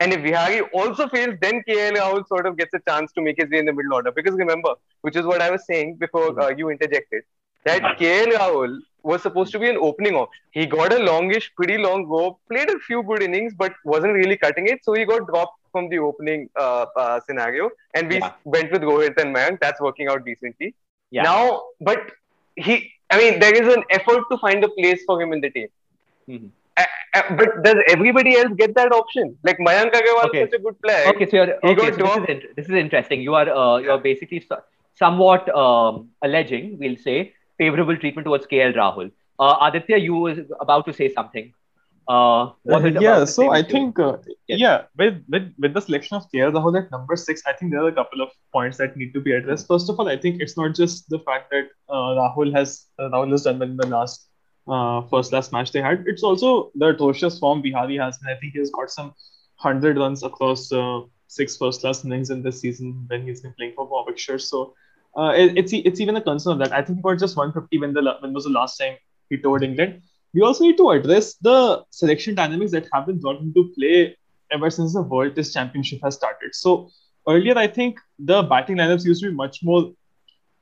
[0.00, 3.36] And if Vihari also fails, then KL Rahul sort of gets a chance to make
[3.38, 4.12] his way in the middle order.
[4.12, 7.24] Because remember, which is what I was saying before uh, you interjected,
[7.64, 10.40] that KL Rahul was supposed to be an opening option.
[10.50, 14.36] He got a longish, pretty long go, played a few good innings, but wasn't really
[14.36, 14.84] cutting it.
[14.84, 17.70] So he got dropped from the opening uh, uh, scenario.
[17.94, 18.32] And we Yeah.
[18.44, 19.60] went with Rohit and Mayank.
[19.60, 20.74] That's working out decently.
[21.10, 21.22] Yeah.
[21.22, 22.10] Now, but
[22.56, 25.50] he, I mean, there is an effort to find a place for him in the
[25.50, 25.68] team.
[26.28, 26.50] Mhm.
[26.78, 26.84] Uh,
[27.18, 29.36] uh, but does everybody else get that option?
[29.44, 30.42] Like Mayank Agarwal Okay.
[30.42, 31.06] is such a good player.
[31.12, 32.28] Okay, so you're, okay, so this, is dropped.
[32.30, 33.20] in, this is interesting.
[33.22, 34.62] You are uh, you're basically so-
[34.94, 39.10] somewhat um, alleging, we'll say, favorable treatment towards KL Rahul.
[39.38, 41.52] Uh, Aditya, you was about to say something.
[42.08, 43.70] Uh, was it Uh, yeah, so I issue?
[43.72, 44.16] think uh,
[44.50, 44.58] Yes.
[44.60, 47.82] yeah, with, with with the selection of KL Rahul at number six, I think there
[47.84, 49.66] are a couple of points that need to be addressed.
[49.72, 53.10] First of all, I think it's not just the fact that uh, Rahul has uh,
[53.16, 54.24] Rahul has done well in the last
[54.68, 56.04] uh, first last match they had.
[56.06, 59.14] It's also the atrocious form Vihari has, and I think he's got some
[59.56, 63.72] hundred runs across uh, six first class innings in this season when he's been playing
[63.74, 64.38] for Warwickshire.
[64.38, 64.74] So
[65.16, 66.72] uh, it, it's it's even a concern of that.
[66.72, 68.96] I think he got just 150 when the when was the last time
[69.30, 70.02] he toured England
[70.34, 74.16] we also need to address the selection dynamics that have been brought into play
[74.52, 76.54] ever since the World Test Championship has started.
[76.54, 76.90] So
[77.26, 79.92] earlier, I think the batting lineups used to be much more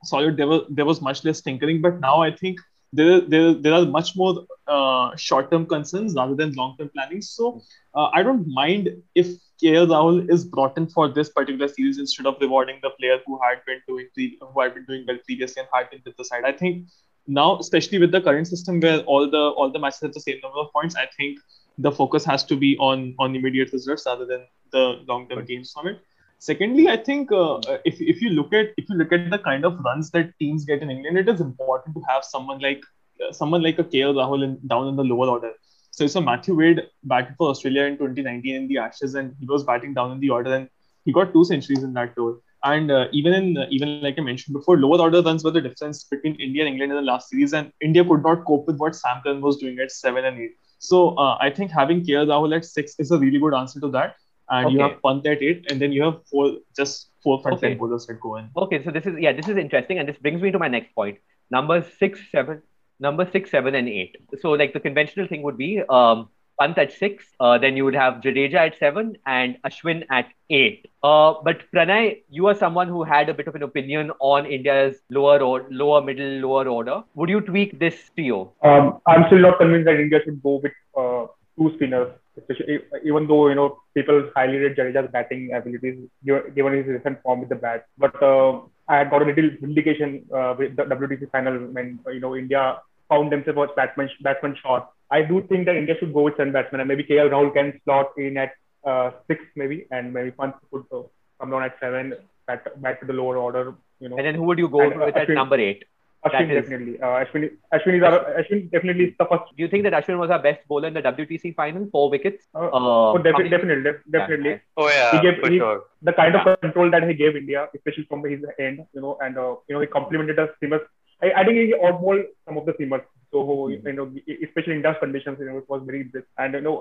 [0.05, 0.37] solid.
[0.37, 2.61] There was there was much less tinkering, but now I think
[2.97, 7.23] there there, there are much more uh, short term concerns rather than long term planning.
[7.23, 7.63] So
[7.95, 9.29] uh, I don't mind if
[9.63, 13.39] KL Rahul is brought in for this particular series instead of rewarding the player who
[13.43, 16.25] had been doing pre- who had been doing well previously and had been with the
[16.25, 16.45] side.
[16.45, 16.87] I think
[17.27, 20.41] now, especially with the current system where all the all the matches have the same
[20.43, 21.39] number of points, I think
[21.79, 25.73] the focus has to be on on immediate results rather than the long term gains
[25.73, 26.01] from it.
[26.39, 29.65] Secondly, I think uh, if, if you look at if you look at the kind
[29.65, 32.83] of runs that teams get in England, it is important to have someone like
[33.27, 35.53] uh, someone like a KL Rahul in, down in the lower order.
[35.91, 39.65] So so Matthew Wade batted for Australia in 2019 in the Ashes, and he was
[39.65, 40.69] batting down in the order, and
[41.07, 42.39] he got two centuries in that tour.
[42.65, 45.63] And uh, even in uh, even like I mentioned before, lower order runs were the
[45.63, 48.77] difference between India and England in the last series, and India could not cope with
[48.77, 50.57] what Sam Curran was doing at seven and eight.
[50.79, 53.89] So uh, I think having KL Rahul at six is a really good answer to
[53.93, 54.17] that.
[54.49, 54.75] And Okay.
[54.75, 57.69] you have Pant at eight, and then you have four just four front Okay.
[57.71, 58.49] line bowlers that go in.
[58.57, 60.95] Okay, so this is yeah, this is interesting, and this brings me to my next
[60.95, 61.19] point.
[61.51, 62.63] Number six, seven,
[63.01, 64.17] number six, seven, and eight.
[64.41, 66.29] So like the conventional thing would be um
[66.61, 70.87] Pant at six, uh, then you would have Jadeja at seven and Ashwin at eight.
[71.03, 74.97] Uh, but Pranay, you are someone who had a bit of an opinion on India's
[75.11, 77.03] lower or lower middle lower order.
[77.15, 78.53] Would you tweak this trio?
[78.63, 81.16] Um, I'm still not convinced that India should go with uh,
[81.59, 86.75] two spinners, especially even though you know people highly rate Jadeja's batting abilities given given
[86.75, 87.87] his recent form with the bat.
[87.99, 92.21] But uh, I had got a little vindication uh, with the WTC final when you
[92.21, 94.85] know India found themselves as batsman batsman short.
[95.11, 97.81] I do think that India should go with seven batsmen, and maybe KL Rahul can
[97.85, 98.53] slot in at
[98.85, 101.03] uh, six, maybe, and maybe Pant could uh,
[101.41, 102.15] come down at seven,
[102.47, 103.75] back, back to the lower order.
[104.01, 105.85] You know, And then who would you go And, with at number eight?
[106.25, 107.01] Ashwin that is- definitely.
[107.01, 110.19] Uh, Ashwin, Ashwin is our, Ashwin definitely is the first Do you think that Ashwin
[110.19, 111.89] was our best bowler in the WTC final?
[111.93, 112.47] Four wickets.
[112.55, 112.71] Uh, Uh,
[113.13, 114.51] oh, defi- definitely, def- definitely.
[114.51, 114.59] Yeah.
[114.77, 115.85] Oh yeah, He gave- for he- sure.
[116.03, 116.45] The kind Yeah.
[116.53, 119.75] of control that he gave India, especially from his end, you know, and uh, you
[119.75, 120.85] know, he complemented the seamers.
[121.23, 123.03] I, I think he outbowled some of the seamers.
[123.33, 123.87] So Mm-hmm.
[123.87, 124.07] you know,
[124.47, 126.29] especially in India's conditions, you know, it was very impressive.
[126.39, 126.77] And you know,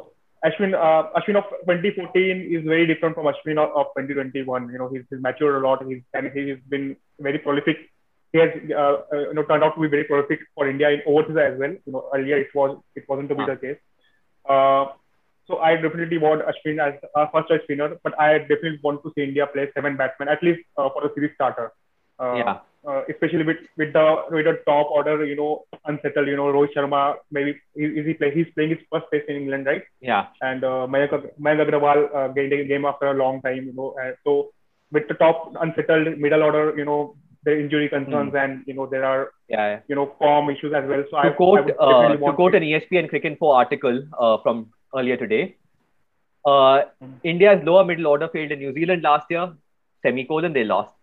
[0.46, 4.70] Ashwin, uh, Ashwin of 2014 is very different from Ashwin of, of 2021.
[4.72, 5.84] You know, he's, he's matured a lot.
[5.88, 7.78] He's and he's been very prolific.
[8.36, 8.52] He has,
[8.84, 11.58] uh, uh, you know, turned out to be very prolific for India in overseas as
[11.64, 11.74] well.
[11.88, 13.82] You know, earlier it was it wasn't to be the case.
[14.54, 14.86] Uh,
[15.48, 19.12] so I definitely want Ashwin as a first choice spinner, but I definitely want to
[19.16, 21.68] see India play seven batsmen at least uh, for the series starter.
[22.20, 22.56] Uh, Yeah.
[22.92, 24.04] uh, especially with with the
[24.38, 25.52] with the top order, you know,
[25.92, 26.28] unsettled.
[26.32, 27.02] You know, Rohit Sharma
[27.38, 27.52] maybe
[27.86, 28.32] is, is he play?
[28.38, 29.84] He's playing his first test in England, right?
[30.12, 30.24] Yeah.
[30.50, 31.16] And uh, Mayank,
[31.48, 33.64] Mayank Agarwal uh, getting a game after a long time.
[33.72, 33.90] You know,
[34.26, 34.36] so
[34.98, 37.00] with the top unsettled middle order, you know,
[37.46, 39.66] the injury concerns and you know there are Yeah.
[39.72, 39.80] yeah.
[39.88, 41.04] you know form issues as well.
[41.12, 44.04] So I, to I quote, would uh, to quote an E ESPN Cricket Info article
[44.20, 45.56] uh, from earlier today,
[46.46, 46.82] uh,
[47.24, 49.54] India's lower middle order failed in New Zealand last year,
[50.04, 50.94] semicolon, they lost.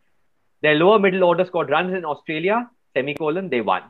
[0.62, 3.82] Their lower middle order scored runs in Australia, semicolon, they won.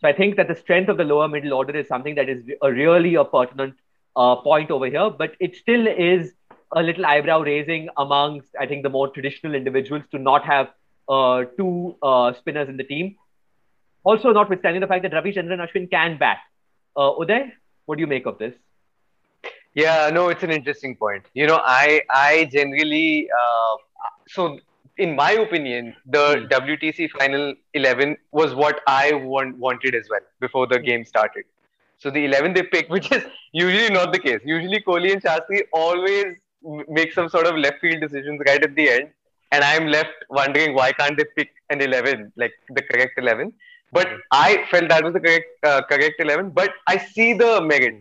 [0.00, 2.44] So I think that the strength of the lower middle order is something that is
[2.62, 3.74] a really a pertinent
[4.14, 6.32] uh, point over here, but it still is
[6.72, 10.68] a little eyebrow raising amongst, I think, the more traditional individuals to not have
[11.08, 13.16] two uh, spinners in the team.
[14.04, 16.38] Also, notwithstanding the fact that Ravichandran Ashwin can bat.
[16.96, 17.52] Uh, Uday,
[17.86, 18.54] what do you make of this?
[19.74, 21.26] Yeah, no, it's an interesting point.
[21.34, 23.76] You know, I I generally uh,
[24.28, 24.58] so
[24.96, 30.66] in my opinion, the WTC final eleven was what I want, wanted as well before
[30.66, 31.44] the game started.
[31.98, 34.40] So the eleven they pick, which is usually not the case.
[34.44, 36.36] Usually Kohli and Shastri always
[36.88, 39.10] make some sort of left field decisions right at the end,
[39.52, 43.52] and I'm left wondering why can't they pick an eleven, like the correct eleven.
[43.92, 46.50] But I felt that was the correct uh, correct eleven.
[46.50, 47.94] But I see the merit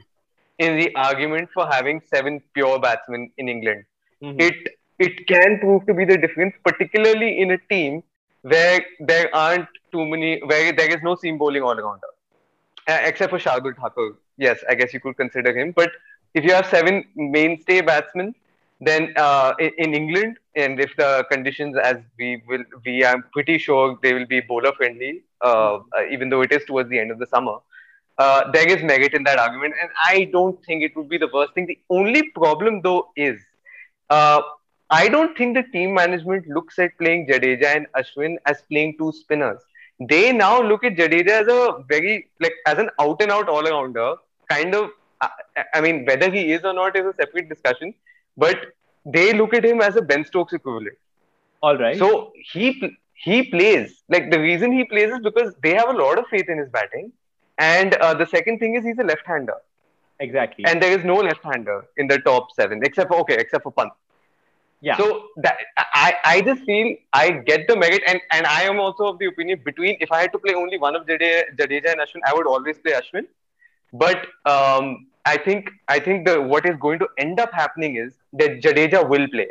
[0.59, 3.85] in the argument for having seven pure batsmen in England.
[4.21, 4.41] Mhm.
[4.47, 8.03] It it can prove to be the difference, particularly in a team
[8.41, 12.11] where there aren't too many, where there is no seam bowling all rounder,
[12.87, 14.07] uh, except for Shardul Thakur.
[14.37, 15.71] Yes, I guess you could consider him.
[15.71, 15.91] But
[16.33, 18.33] if you have seven mainstay batsmen,
[18.81, 23.97] then uh, in, England, and if the conditions as we will, we are pretty sure
[24.03, 27.19] they will be bowler friendly, uh, uh, even though it is towards the end of
[27.19, 27.57] the summer
[28.17, 31.29] uh, there is merit in that argument, and I don't think it would be the
[31.33, 31.65] worst thing.
[31.65, 33.41] The only problem, though, is
[34.09, 34.41] uh,
[34.89, 39.11] I don't think the team management looks at playing Jadeja and Ashwin as playing two
[39.11, 39.61] spinners.
[39.99, 43.63] They now look at Jadeja as a very like as an out and out all
[43.63, 44.15] rounder,
[44.49, 44.89] kind of.
[45.21, 45.29] I,
[45.73, 47.93] I mean, whether he is or not is a separate discussion,
[48.37, 48.57] but
[49.05, 50.97] they look at him as a Ben Stokes equivalent.
[51.61, 51.97] All right.
[51.97, 56.19] So he he plays like the reason he plays is because they have a lot
[56.19, 57.11] of faith in his batting,
[57.57, 59.55] and uh, the second thing is he's a left-hander,
[60.19, 60.65] exactly.
[60.65, 63.91] and there is no left-hander in the top seven except for okay, except for Pant.
[64.81, 64.97] yeah.
[64.97, 69.05] So that I I just feel I get the merit, and and I am also
[69.05, 72.01] of the opinion between if I had to play only one of Jadeja, Jadeja and
[72.01, 73.27] Ashwin, I would always play Ashwin.
[73.93, 78.13] But um, I think I think the what is going to end up happening is
[78.39, 79.49] that Jadeja will play.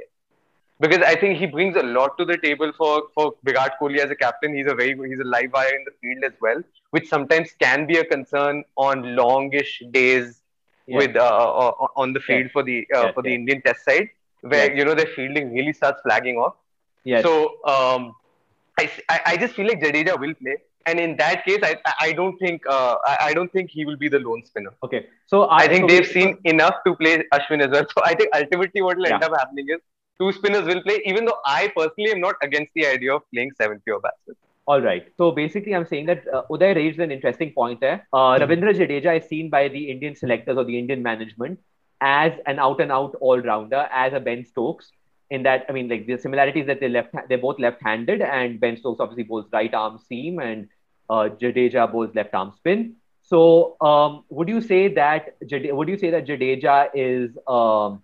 [0.80, 4.10] because I think he brings a lot to the table for for Virat Kohli as
[4.10, 4.54] a captain.
[4.54, 7.86] He's a very he's a live wire in the field as well, which sometimes can
[7.86, 10.42] be a concern on longish days
[10.86, 11.00] Yeah.
[11.00, 11.28] with uh,
[11.64, 12.52] uh, on the field Yes.
[12.52, 13.34] for the uh, Yes, for the.
[13.34, 14.08] Indian Test side,
[14.40, 16.54] where you know their fielding really starts flagging off.
[17.04, 17.26] Yes.
[17.26, 17.32] So
[17.74, 18.14] um,
[18.78, 21.94] I, I I just feel like Jadeja will play, and in that case, I I-
[22.06, 24.72] I don't think uh, I, I don't think he will be the lone spinner.
[24.88, 25.06] okay.
[25.26, 27.86] So I think so they've seen enough to play Ashwin as well.
[27.96, 29.80] So I think ultimately what will end up happening is
[30.20, 33.52] two spinners will play, even though I personally am not against the idea of playing
[33.60, 34.36] seven pure batsmen.
[34.66, 35.06] All right.
[35.18, 38.06] So basically, I'm saying that uh, Uday raised an interesting point there.
[38.12, 41.58] Uh, Ravindra Jadeja is seen by the Indian selectors or the Indian management
[42.00, 44.90] as an out-and-out all-rounder, as a Ben Stokes.
[45.30, 48.76] In that, I mean, like the similarities that they left, they're both left-handed, and Ben
[48.76, 50.68] Stokes obviously bowls right arm seam, and
[51.10, 52.96] uh, Jadeja bowls left arm spin.
[53.22, 58.02] So, um, would you say that would you say that Jadeja is um,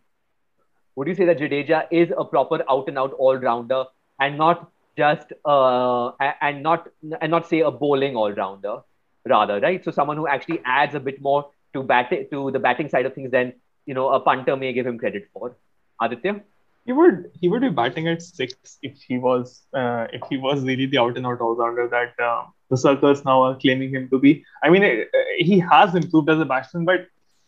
[0.96, 3.84] would you say that Jadeja is a proper out-and-out all-rounder
[4.18, 6.10] and not just uh,
[6.40, 6.88] and not
[7.20, 8.78] and not say a bowling all-rounder
[9.26, 9.84] rather right?
[9.84, 13.14] So someone who actually adds a bit more to bat to the batting side of
[13.14, 13.52] things than
[13.86, 15.56] you know a punter may give him credit for.
[16.00, 16.40] Aditya?
[16.86, 20.64] He would he would be batting at six if he was uh, if he was
[20.64, 24.08] really the out and out all rounder that uh, the circles now are claiming him
[24.10, 24.44] to be.
[24.64, 25.04] I mean, uh,
[25.38, 27.06] he has improved as a batsman, but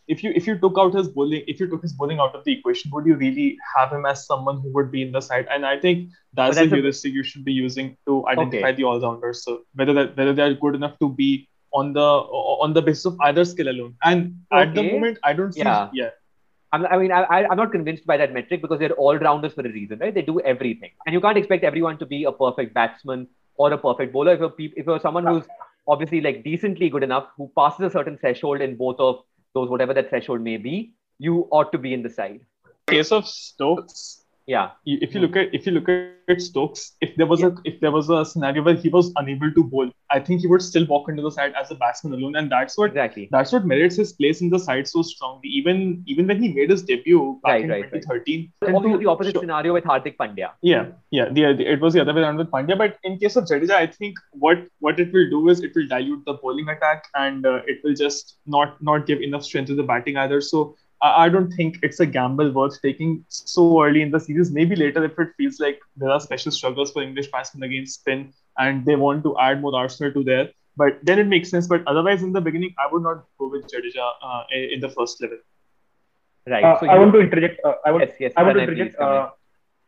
[0.08, 2.44] if you if you took out his bowling, if you took his bowling out of
[2.44, 5.46] the equation, would you really have him as someone who would be in the side?
[5.50, 8.76] And I think that's, that's the a- heuristic you should be using to identify Okay.
[8.80, 9.44] the all rounders.
[9.44, 12.08] So whether that whether they are good enough to be on the
[12.66, 13.94] on the basis of either skill alone.
[14.02, 15.88] And at the moment, I don't see Yeah.
[15.92, 16.10] yeah.
[16.72, 19.52] I'm, I mean, I, I- I'm not convinced by that metric because they're all rounders
[19.54, 20.12] for a reason, right?
[20.14, 23.78] They do everything, and you can't expect everyone to be a perfect batsman or a
[23.78, 24.34] perfect bowler.
[24.34, 25.44] If you're, if you're someone who's
[25.86, 29.20] obviously like decently good enough, who passes a certain threshold in both of
[29.54, 32.40] those, whatever that threshold may be, you ought to be in the side.
[32.86, 37.26] Case of Stokes, Yeah, if you look at if you look at Stokes, if there
[37.26, 40.40] was a if there was a scenario where he was unable to bowl, I think
[40.40, 43.28] he would still walk into the side as a batsman alone, and that's what exactly.
[43.30, 45.48] that's what merits his place in the side so strongly.
[45.48, 48.02] Even even when he made his debut back Right, in right, right.
[48.02, 50.50] 2013, Also, and the opposite show- scenario with Hardik Pandya.
[50.60, 52.76] yeah, yeah, the, the- it was the other way around with Pandya.
[52.76, 55.86] But in case of Jadeja, I think what what it will do is it will
[55.86, 59.76] dilute the bowling attack, and uh, it will just not not give enough strength to
[59.76, 60.40] the batting either.
[60.40, 64.50] So I, I don't think it's a gamble worth taking so early in the series.
[64.52, 68.32] Maybe later if it feels like there are special struggles for English batsmen against spin,
[68.58, 70.50] and they want to add more arsenal to there.
[70.76, 71.66] But then it makes sense.
[71.68, 74.88] But otherwise, in the beginning, I would not go with Jadeja uh, in in the
[74.98, 75.38] first level.
[76.46, 76.64] Right.
[76.64, 77.60] Uh, so I you- want to interject.
[77.64, 78.32] Uh, I want Yes, yes.
[78.36, 78.92] I want to interject.
[78.92, 79.18] please come in.
[79.18, 79.30] Uh,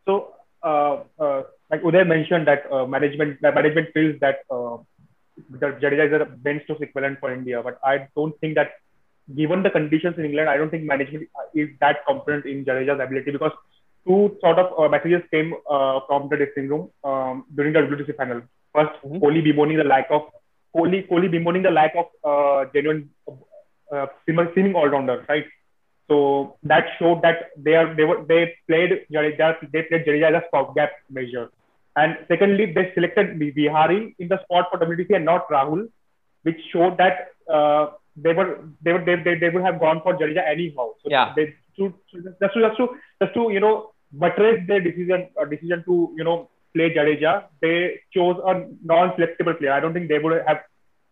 [0.06, 4.76] so, uh, uh, like Uday mentioned that uh, management that management feels that uh,
[5.60, 8.72] that Jadeja is a Ben Stokes equivalent for India, but I don't think that
[9.34, 13.30] given the conditions in England, I don't think management is that confident in Jadeja's ability
[13.32, 13.52] because
[14.06, 18.16] two sort of uh, messages came uh, from the dressing room um, during the WTC
[18.16, 18.42] final.
[18.76, 19.20] 1st Mhm.
[19.22, 20.22] Kohli bemoaning the lack of
[20.76, 23.08] Kohli Kohli bemoaning the lack of uh, genuine
[23.92, 25.46] uh, seaming seaming all rounder, right?
[26.08, 30.42] So that showed that they are they were they played Jadeja they played Jadeja as
[30.42, 31.48] a stopgap measure.
[31.96, 35.88] And secondly, they selected Vihari in the spot for WTC and not Rahul,
[36.42, 40.14] which showed that uh, they were they were they, they, they would have gone for
[40.16, 40.90] Jadeja anyhow.
[41.02, 41.32] So Yeah.
[41.36, 41.92] they to,
[42.40, 42.88] just to just to
[43.22, 48.00] just to you know buttress their decision uh, decision to you know play Jadeja, they
[48.12, 49.72] chose a non-selectable player.
[49.72, 50.60] I don't think they would have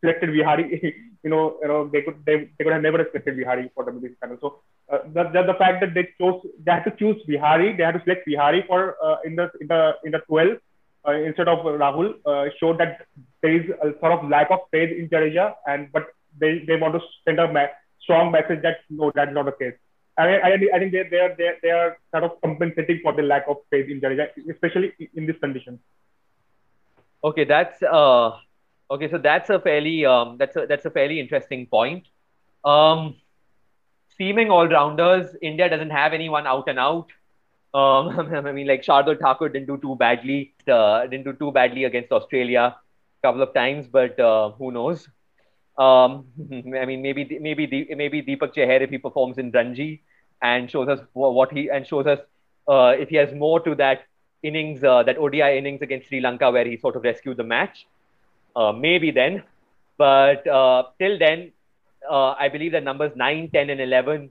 [0.01, 0.95] selected Vihari.
[1.25, 3.93] you know, you know, they could they, they could have never selected Vihari for the
[3.93, 4.39] WTC panel.
[4.41, 4.59] So
[4.93, 7.95] uh, the, the the fact that they chose they had to choose Vihari, they had
[7.95, 10.59] to select Vihari for uh, in the in the in the 12
[11.07, 13.07] uh, instead of Rahul uh, showed that
[13.43, 16.07] there is a sort of lack of faith in Jadeja, and but
[16.43, 19.79] they they want to send a ma- strong message that no, that's not the case.
[20.19, 23.23] I, I, I think they, they are they, they are sort of compensating for the
[23.23, 25.79] lack of faith in Jadeja, especially in this condition.
[27.25, 28.33] Okay, that's uh
[28.91, 29.09] okay.
[29.09, 32.07] So that's a fairly um that's a that's a fairly interesting point.
[32.65, 33.17] Um,
[34.19, 37.09] seaming all rounders, India doesn't have anyone out and out.
[37.75, 38.11] Um,
[38.47, 40.55] I mean, like Shardul Thakur didn't do too badly.
[40.69, 42.77] Uh, didn't do too badly against Australia
[43.23, 45.09] a couple of times, but uh, who knows?
[45.79, 50.03] Um, I mean, maybe maybe maybe Deepak Chahar if he performs in Ranji
[50.43, 52.19] and shows us what he and shows us
[52.69, 54.05] uh, if he has more to that
[54.43, 57.87] innings, uh, that ODI innings against Sri Lanka where he sort of rescued the match.
[58.55, 59.43] Uh, maybe then,
[59.97, 61.53] but uh, till then,
[62.11, 64.31] uh, I believe that numbers 9, 10, and 11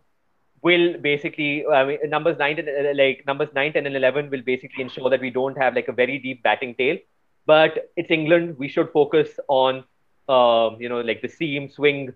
[0.61, 4.41] will basically, I mean, numbers 9, and, uh, like numbers 9, 10, and 11 will
[4.41, 6.97] basically ensure that we don't have like a very deep batting tail.
[7.45, 8.57] But it's England.
[8.59, 9.83] We should focus on,
[10.31, 12.13] um, you know, like the seam, swing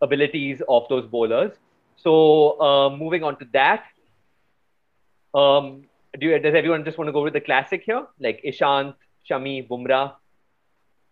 [0.00, 1.52] abilities of those bowlers.
[1.96, 3.84] So uh, moving on to that,
[5.34, 5.84] um,
[6.18, 8.94] do you, does everyone just want to go with the classic here, like Ishant,
[9.28, 10.14] Shami, Bumrah,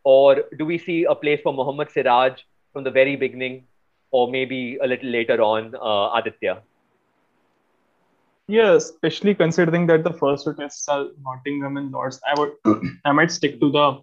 [0.05, 2.41] or do we see a place for Mohammad Siraj
[2.73, 3.65] from the very beginning,
[4.11, 6.63] or maybe a little later on, uh, Aditya?
[8.49, 12.53] Yeah, especially considering that the first two tests are Nottingham and Lord's, I would
[13.05, 14.01] I might stick to the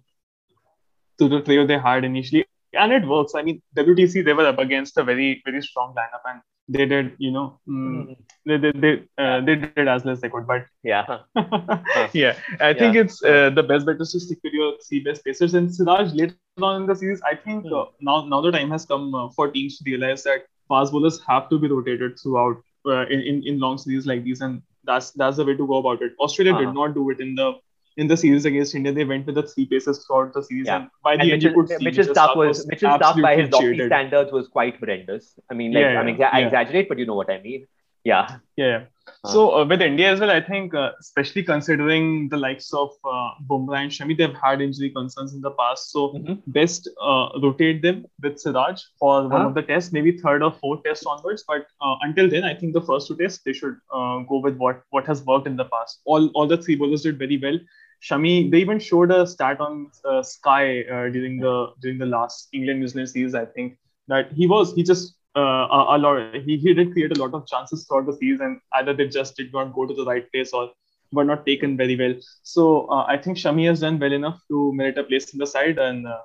[1.18, 3.32] to the trio they had initially, and it works.
[3.34, 7.12] I mean, WTC they were up against a very very strong lineup, and they did
[7.18, 8.06] you know mm,
[8.46, 11.18] they they they, uh, they did as less they could, but Yeah.
[12.12, 15.24] yeah, I think it's uh, the best bet is to stick with your three best
[15.24, 15.54] pacers.
[15.54, 17.64] And Siraj later on in the series, I think uh,
[18.00, 20.36] now now the time has come uh, for teams to realize that
[20.68, 24.40] fast bowlers have to be rotated throughout uh, in, in in long series like these,
[24.40, 26.12] and that's that's the way to go about it.
[26.20, 26.62] Australia Uh-huh.
[26.62, 27.52] did not do it in the
[27.96, 28.92] in the series against India.
[28.92, 30.76] They went with the three paces throughout the series, Yeah.
[30.76, 33.36] and by the And end Mitchell, you could see Mitchell Starc was Mitchell Starc by
[33.36, 35.38] his hockey standards was quite horrendous.
[35.50, 37.66] I mean, like Yeah, I mean, yeah, I exaggerate, but you know what I mean.
[38.04, 38.36] Yeah.
[38.56, 38.82] Yeah.
[39.24, 39.28] Uh.
[39.28, 43.30] So uh, with India as well, I think, uh, especially considering the likes of uh,
[43.48, 45.90] Bumrah and Shami, they've had injury concerns in the past.
[45.90, 46.42] So Mhm.
[46.58, 49.46] best uh, rotate them with Siraj for one Huh?
[49.48, 51.44] of the tests, maybe third or fourth test onwards.
[51.48, 54.56] But uh, until then, I think the first two tests they should uh, go with
[54.66, 56.00] what what has worked in the past.
[56.04, 57.58] All all the three bowlers did very well.
[58.04, 62.48] Shami, they even showed a stat on uh, Sky uh, during the during the last
[62.52, 63.34] England New Zealand series.
[63.34, 63.76] I think
[64.08, 67.34] that he was he just uh, a, a lot he, he did create a lot
[67.34, 70.52] of chances throughout the and either they just did not go to the right place
[70.52, 70.70] or
[71.12, 72.14] were not taken very well.
[72.42, 75.46] So uh, I think Shami has done well enough to merit a place in the
[75.46, 76.18] side, and uh,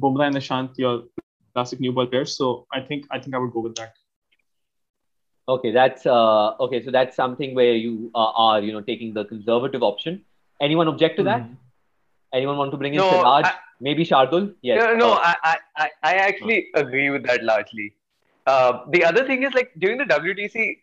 [0.00, 1.04] Bumrah and Ishant, your
[1.54, 2.36] classic new ball players.
[2.36, 3.92] So I think I think I would go with that.
[5.48, 6.82] Okay, that's uh okay.
[6.82, 10.24] So that's something where you uh, are, you know, taking the conservative option.
[10.60, 11.42] Anyone object to that?
[11.42, 11.56] Mhm.
[12.34, 13.44] Anyone want to bring in No, Siraj?
[13.46, 14.54] I- Maybe Shardul?
[14.62, 14.78] Yes.
[14.82, 17.92] No, no, Uh, I, I, I- I actually agree with that largely.
[18.46, 20.78] Uh, the other thing is like during the WTC,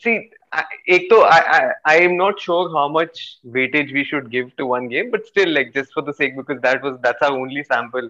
[0.00, 4.30] see, I, ek to, I, I, I am not sure how much weightage we should
[4.30, 7.22] give to one game, but still, like just for the sake, because that was that's
[7.22, 8.08] our only sample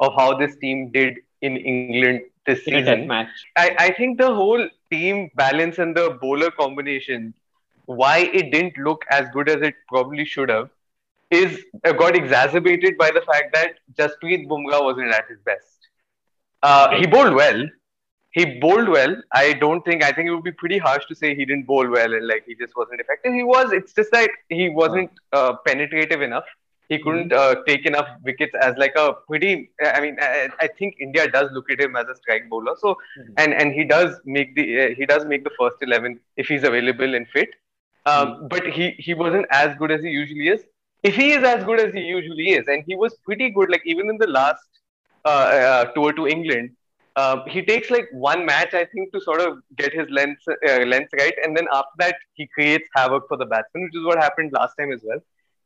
[0.00, 3.06] of how this team did in England this season.
[3.06, 3.28] match.
[3.56, 7.34] I, I think the whole team balance and the bowler combination,
[7.88, 10.70] why it didn't look as good as it probably should have,
[11.30, 15.88] is uh, got exacerbated by the fact that Jasprit Bumrah wasn't at his best.
[16.62, 17.66] Uh, he bowled well.
[18.32, 19.16] He bowled well.
[19.32, 20.04] I don't think.
[20.04, 22.44] I think it would be pretty harsh to say he didn't bowl well and like
[22.46, 23.32] he just wasn't effective.
[23.34, 23.72] He was.
[23.72, 26.44] It's just that he wasn't uh, penetrative enough.
[26.88, 29.70] He couldn't uh, take enough wickets as like a pretty.
[29.84, 32.76] I mean, I, I think India does look at him as a strike bowler.
[32.78, 33.34] So, Mhm.
[33.38, 36.64] and and he does make the uh, he does make the first eleven if he's
[36.64, 37.50] available and fit.
[38.10, 40.64] Um, But he he wasn't as good as he usually is.
[41.02, 43.82] If he is as good as he usually is, and he was pretty good, like
[43.84, 44.68] even in the last
[45.24, 46.70] uh, uh, tour to England,
[47.16, 50.84] um, he takes like one match, I think, to sort of get his length uh,
[50.94, 54.18] length right, and then after that he creates havoc for the batsman, which is what
[54.18, 55.20] happened last time as well.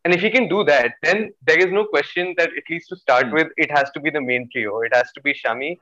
[0.04, 2.96] And if he can do that, then there is no question that at least to
[2.96, 3.32] start Hmm.
[3.32, 4.80] with, it has to be the main trio.
[4.80, 5.78] It has to be Shami,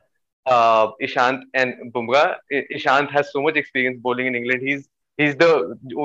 [0.47, 2.37] uh, Ishant, and Bumrah.
[2.77, 4.63] Ishant has so much experience bowling in England.
[4.63, 4.89] He's
[5.21, 5.53] he's the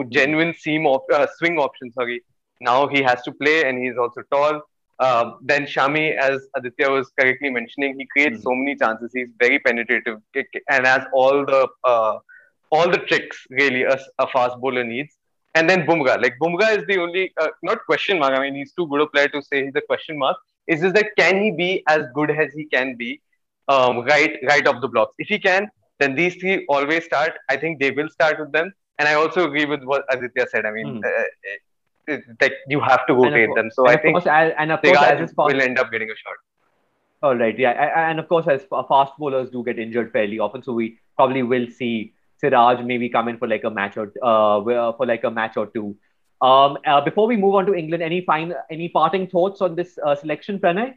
[0.10, 1.92] genuine seam op- uh, swing option.
[1.92, 2.22] Sorry,
[2.62, 4.62] now he has to play, and he's also tall.
[5.00, 9.12] Uh, then Shami, as Aditya was correctly mentioning, he creates so many chances.
[9.14, 10.20] He's very penetrative
[10.70, 12.20] and has all the uh,
[12.72, 15.18] all the tricks really a, a fast bowler needs.
[15.56, 18.34] And then Bumrah, like Bumrah is the only uh, not question mark.
[18.38, 20.38] I mean, he's too good a player to say he's a question mark.
[20.68, 23.22] It's just that can he be as good as he can be
[23.68, 25.14] um, right right off the blocks?
[25.18, 27.34] If he can, then these three always start.
[27.50, 28.74] I think they will start with them.
[28.98, 30.66] And I also agree with what Aditya said.
[30.66, 31.04] I mean, Hmm.
[31.04, 31.62] uh, it,
[32.08, 33.72] it, like you have to go of rotate course- them.
[33.72, 35.62] So and I of think course, as, and of course, as Siraj is fast, will
[35.62, 36.38] end up getting a shot.
[37.24, 40.40] all right, yeah, a- a- and of course, as fast bowlers do get injured fairly
[40.40, 44.12] often, so we probably will see Siraj maybe come in for like a match or
[44.22, 45.96] uh for like a match or two.
[46.42, 49.98] Um, uh, before we move on to England, any fine, any parting thoughts on this
[50.06, 50.94] uh, selection, Pranay?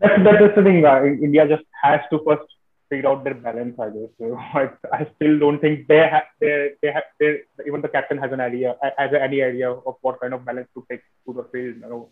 [0.00, 0.84] That's that's the thing.
[0.84, 2.44] Uh, India just has to first
[2.88, 3.78] figure out their balance.
[3.78, 4.10] I guess.
[4.18, 7.30] So I, I still don't think they have they they they,
[7.66, 10.84] even the captain has an idea has any idea of what kind of balance to
[10.90, 12.08] take to the field you know,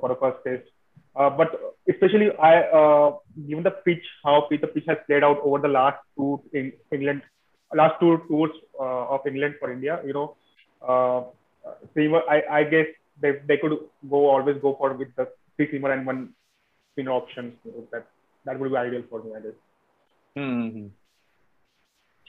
[0.00, 0.68] for the first test.
[1.14, 1.48] Uh, but
[1.88, 5.98] especially I uh, given the pitch how the pitch has played out over the last
[6.16, 7.22] two in England
[7.74, 10.00] last two tours uh, of England for India.
[10.04, 10.36] You know,
[10.86, 11.22] uh,
[11.96, 12.86] I I guess
[13.20, 16.34] they they could go always go for with the three seamer and one
[16.92, 17.52] spinner option.
[17.64, 18.06] So that
[18.44, 19.32] that would be ideal for me.
[19.36, 19.58] I guess.
[20.38, 20.86] Mm-hmm.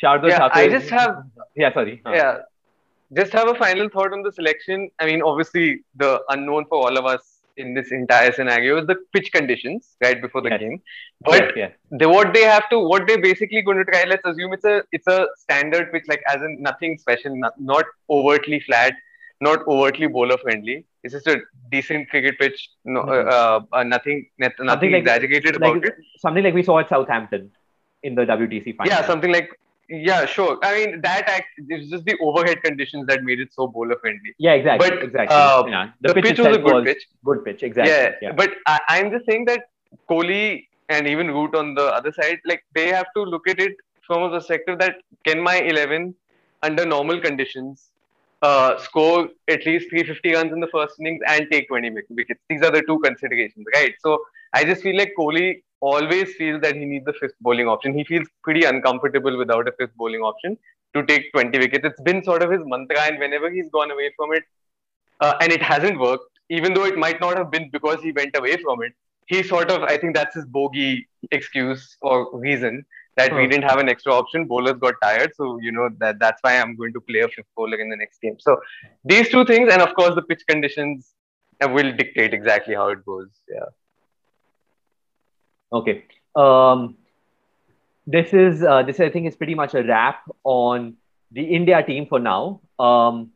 [0.01, 1.24] Shardul Yeah, I just have
[1.56, 2.01] yeah, sorry.
[2.06, 2.38] Uh, yeah
[3.16, 6.97] just have a final thought on the selection i mean obviously the unknown for all
[6.97, 7.22] of us
[7.58, 10.60] in this entire scenario is the pitch conditions right before the Yes.
[10.60, 10.82] game.
[11.22, 14.06] But yeah, they what they have to what they're basically going to try.
[14.06, 17.86] Let's assume it's a it's a standard pitch, like as in nothing special, not, not
[18.10, 18.93] overtly flat,
[19.39, 20.84] not overtly bowler friendly.
[21.04, 21.41] It's just a
[21.72, 22.70] decent cricket pitch.
[22.86, 23.32] No, Mhm.
[23.32, 25.95] uh, uh, nothing nothing, Something like- exaggerated about like it.
[26.18, 27.51] something like we saw at Southampton
[28.04, 28.91] in the WTC final.
[28.93, 29.49] Yeah, something like
[29.89, 30.58] yeah, sure.
[30.64, 34.34] I mean that act it's just the overhead conditions that made it so bowler friendly.
[34.38, 34.89] Yeah, exactly.
[34.89, 35.36] But, exactly.
[35.36, 35.89] uh, yeah.
[36.01, 37.08] The, pitch was a good pitch.
[37.24, 37.64] Good pitch.
[37.64, 37.93] Exactly.
[37.93, 38.32] Yeah, Yeah.
[38.32, 39.66] but I, I'm just saying that
[40.10, 43.76] Kohli and even Root on the other side, like they have to look at it
[44.08, 44.95] from a perspective that
[45.26, 46.16] can my 11
[46.62, 47.89] under normal conditions
[48.41, 52.41] uh, score at least 350 runs in the first innings and take 20 wick- wickets.
[52.49, 53.93] These are the two considerations, right?
[54.01, 54.20] So
[54.54, 57.93] I just feel like Kohli always feels that he needs the fifth bowling option.
[57.97, 60.58] He feels pretty uncomfortable without a fifth bowling option
[60.95, 61.86] to take 20 wickets.
[61.86, 64.43] It's been sort of his mantra, and whenever he's gone away from it,
[65.20, 68.36] uh, and it hasn't worked, even though it might not have been because he went
[68.38, 68.93] away from it,
[69.28, 72.86] he sort of, I think that's his bogey excuse or reason
[73.16, 74.45] that we didn't have an extra option.
[74.45, 77.45] Bowlers got tired, so you know that that's why I'm going to play a fifth
[77.56, 78.38] bowler in the next game.
[78.39, 78.60] So
[79.04, 81.14] these two things, and of course the pitch conditions,
[81.64, 83.30] uh, will dictate exactly how it goes.
[83.49, 83.66] Yeah.
[85.74, 86.05] Okay.
[86.36, 86.97] Um,
[88.05, 90.97] this is uh, this I think is pretty much a wrap on
[91.32, 92.61] the India team for now.
[92.78, 93.32] Um,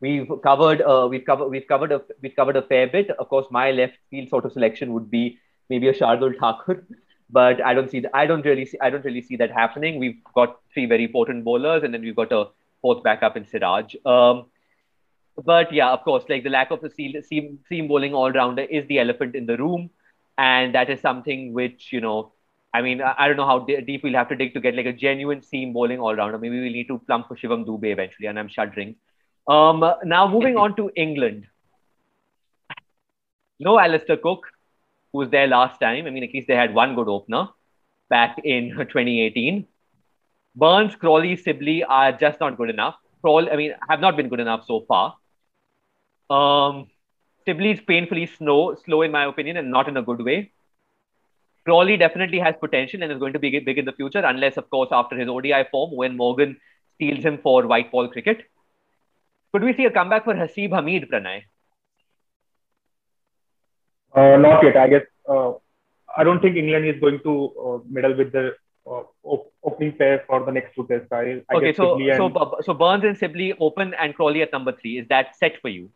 [0.00, 3.10] we've covered uh, we've covered we've covered a we've covered a fair bit.
[3.10, 5.38] Of course, my left field sort of selection would be
[5.70, 6.84] maybe a Shardul Thakur,
[7.30, 9.98] but I don't see I don't really see I don't really see that happening.
[9.98, 12.48] We've got three very potent bowlers, and then we've got a
[12.82, 13.94] fourth backup in Siraj.
[14.04, 14.46] Um,
[15.42, 18.86] but yeah, of course, like the lack of seam, seam, seam bowling all rounder is
[18.88, 19.88] the elephant in the room
[20.38, 22.32] and that is something which you know
[22.74, 24.92] i mean i, don't know how deep we'll have to dig to get like a
[24.92, 26.38] genuine seam bowling all-rounder.
[26.38, 28.96] Maybe we'll need to plump for shivam dube eventually and i'm shuddering.
[29.48, 31.46] Um now moving on to england.
[33.60, 34.46] No alistair cook
[35.12, 36.06] who was there last time.
[36.06, 37.48] I mean at least they had one good opener
[38.08, 39.66] back in 2018
[40.54, 42.96] burns crawley sibley are just not good enough.
[43.20, 45.16] Crawl, i mean have not been good enough so far.
[46.30, 46.86] Um
[47.44, 50.52] Sibley is painfully slow, slow in my opinion, and not in a good way.
[51.64, 54.68] Crawley definitely has potential and is going to be big in the future, unless, of
[54.70, 56.56] course, after his ODI form, when Morgan
[56.96, 58.42] steals him for white ball cricket.
[59.52, 61.42] Could we see a comeback for Haseeb Hameed, Pranay?
[64.14, 64.76] Uh, not yet.
[64.76, 65.52] I guess uh,
[66.16, 68.54] I don't think England is going to uh, meddle with the
[68.86, 71.08] uh, op- opening pair for the next two tests.
[71.12, 74.42] I, I okay, so Sibley and, so Bu- so Burns and Sibley open and Crawley
[74.42, 74.98] at number three.
[74.98, 75.90] Is that set for you?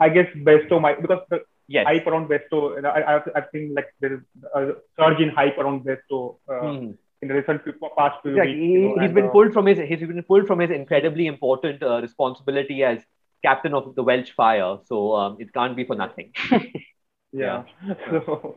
[0.00, 1.86] I guess Bairstow might because the Yes.
[1.86, 2.76] hype around Bairstow.
[2.76, 4.20] you I, I I think like there is
[4.54, 6.96] a surge in hype around Bairstow uh, Mhm.
[7.22, 7.62] in the recent
[7.98, 8.52] past few Exactly.
[8.52, 8.64] weeks.
[8.64, 11.26] He, you know, has been uh, pulled from his he's been pulled from his incredibly
[11.26, 13.04] important uh, responsibility as
[13.44, 14.78] captain of the Welsh Fire.
[14.86, 16.32] So um, it can't be for nothing.
[17.32, 17.62] yeah
[18.10, 18.56] so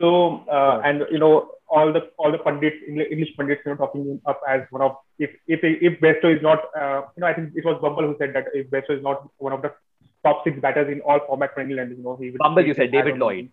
[0.00, 0.08] so
[0.50, 4.20] uh, and you know all the all the pundits english pundits you know talking him
[4.26, 7.50] up as one of if if if Bairstow is not uh, you know i think
[7.54, 9.72] it was bumble who said that if Bairstow is not one of the
[10.26, 12.92] top six batters in all formats for england you know he would Bumble, you said,
[12.92, 13.18] David.
[13.18, 13.50] Lloyd.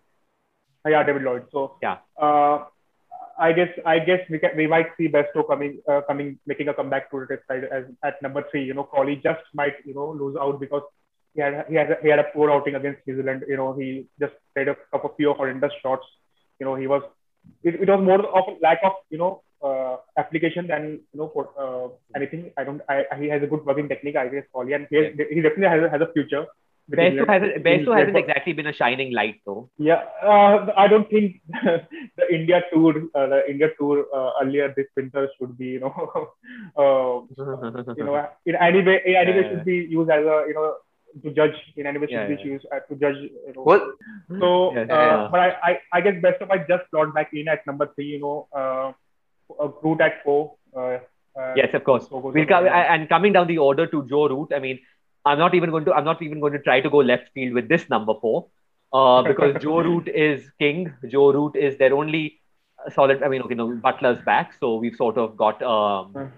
[0.86, 1.98] Uh, yeah david lloyd so Yeah.
[2.20, 2.64] uh,
[3.38, 6.74] I guess I guess we can, we might see Bairstow coming uh, coming making a
[6.74, 8.62] comeback to the test side as at number three.
[8.64, 10.82] You know, Crawley just might you know lose out because
[11.34, 13.44] he had he had a, he had a poor outing against New Zealand.
[13.48, 13.86] You know, he
[14.20, 16.06] just played a couple of few horrendous shots.
[16.60, 17.02] You know, he was
[17.64, 21.30] it, it was more of a lack of you know uh, application than you know
[21.34, 22.50] for uh, anything.
[22.56, 22.80] I don't.
[22.88, 24.16] I, he has a good working technique.
[24.16, 26.46] I guess Crawley, and he, has, he definitely has a, has a future.
[26.90, 29.70] Bairstow hasn't Bairstow hasn't exactly been a shining light though.
[29.78, 31.40] yeah, uh, I don't think
[32.18, 35.94] the India tour, uh, the India tour uh, earlier this winter should be, you know,
[36.76, 37.22] uh,
[37.96, 39.50] you know, in any way, in any way Yeah.
[39.50, 40.74] should be used as a, you know,
[41.22, 41.54] to judge.
[41.76, 42.52] In any way should Yeah, be yeah.
[42.56, 43.16] used uh, to judge.
[43.46, 43.62] You know.
[43.62, 43.82] What?
[44.40, 45.28] So, Yeah, uh, yeah.
[45.30, 48.06] but I, I, I guess Bairstow might just slot back in at number three.
[48.06, 48.94] You know,
[49.60, 50.54] uh, a Root at four.
[50.76, 50.98] Uh,
[51.38, 52.08] uh, Yes, of course.
[52.08, 54.52] so We'll come, and coming down the order to Joe Root.
[54.54, 54.78] I mean,
[55.24, 55.92] I'm not even going to.
[55.92, 58.46] I'm not even going to try to go left field with this number four,
[58.92, 60.92] uh, because Joe Root is king.
[61.08, 62.40] Joe Root is their only
[62.94, 63.22] solid.
[63.22, 66.32] I mean, okay, no, Buttler's back, so we've sort of got um,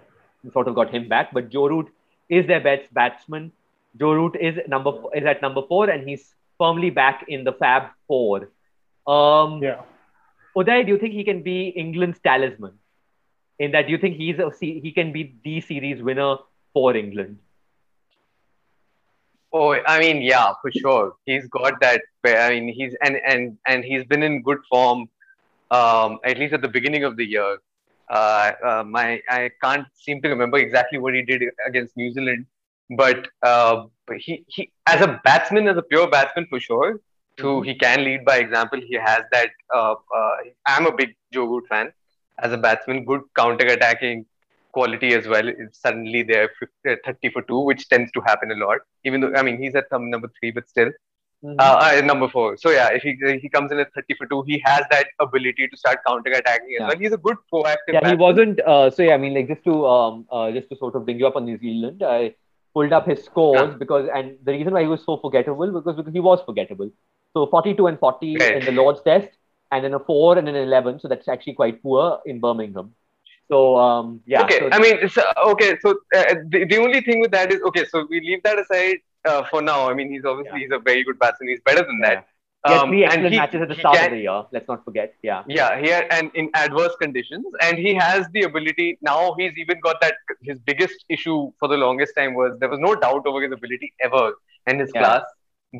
[0.52, 1.32] sort of got him back.
[1.32, 1.88] But Joe Root
[2.28, 3.52] is their best batsman.
[3.98, 7.90] Joe Root is number is at number four, and he's firmly back in the Fab
[8.06, 8.48] Four.
[9.06, 9.82] Um, Yeah.
[10.56, 12.78] Uday, do you think he can be England's talisman?
[13.58, 16.36] In that, do you think he's a, he can be the series winner
[16.72, 17.38] for England?
[19.52, 21.14] Oh, I mean, yeah, for sure.
[21.24, 22.02] He's got that.
[22.26, 25.08] I mean, he's and and and he's been in good form,
[25.70, 27.58] um, at least at the beginning of the year.
[28.10, 32.46] Uh, uh, my I can't seem to remember exactly what he did against New Zealand,
[32.96, 33.84] but uh,
[34.18, 37.00] he he as a batsman, as a pure batsman for sure.
[37.40, 37.64] So Mhm.
[37.64, 38.80] he can lead by example.
[38.80, 39.50] He has that.
[39.74, 40.36] Uh, uh,
[40.66, 41.92] I'm a big Joe Root fan.
[42.38, 44.26] As a batsman, good counter attacking
[44.72, 45.50] quality as well.
[45.72, 48.78] Suddenly there 50, uh, 30 for two, which tends to happen a lot.
[49.04, 50.90] Even though I mean he's at number three, but still
[51.44, 51.56] Mhm.
[51.60, 52.56] uh, uh, number four.
[52.56, 53.12] So yeah, if he
[53.42, 56.74] he comes in at 30 for two, he has that ability to start counter attacking
[56.76, 56.88] as Yeah.
[56.88, 56.98] well.
[57.04, 57.96] He's a good proactive.
[57.96, 58.60] yeah, he wasn't.
[58.74, 61.18] Uh, so yeah, I mean, like just to um, uh, just to sort of bring
[61.18, 62.34] you up on New Zealand, I
[62.78, 63.76] pulled up his scores Yeah.
[63.82, 66.90] because, and the reason why he was so forgettable because because he was forgettable.
[67.36, 68.56] So 42 and 40 Right.
[68.56, 69.28] in the Lord's Test,
[69.74, 71.00] and then a four and an 11.
[71.00, 72.94] So that's actually quite poor in Birmingham.
[73.50, 74.42] So um, yeah.
[74.44, 75.76] okay, so- I mean, uh, okay.
[75.82, 77.84] So uh, the, the only thing with that is okay.
[77.86, 79.80] So we leave that aside uh, for now.
[79.90, 81.48] I mean, he's obviously he's a very good batsman.
[81.50, 82.26] He's better than that.
[82.66, 84.38] he had Um, three and excellent he- matches at the start can- of the year.
[84.56, 85.08] Let's not forget.
[85.30, 85.42] Yeah.
[85.58, 88.86] Yeah, here and in adverse conditions, and he has the ability.
[89.10, 90.14] Now he's even got that.
[90.50, 93.92] His biggest issue for the longest time was there was no doubt over his ability
[94.08, 94.24] ever
[94.66, 95.02] and his Yeah.
[95.02, 95.24] class.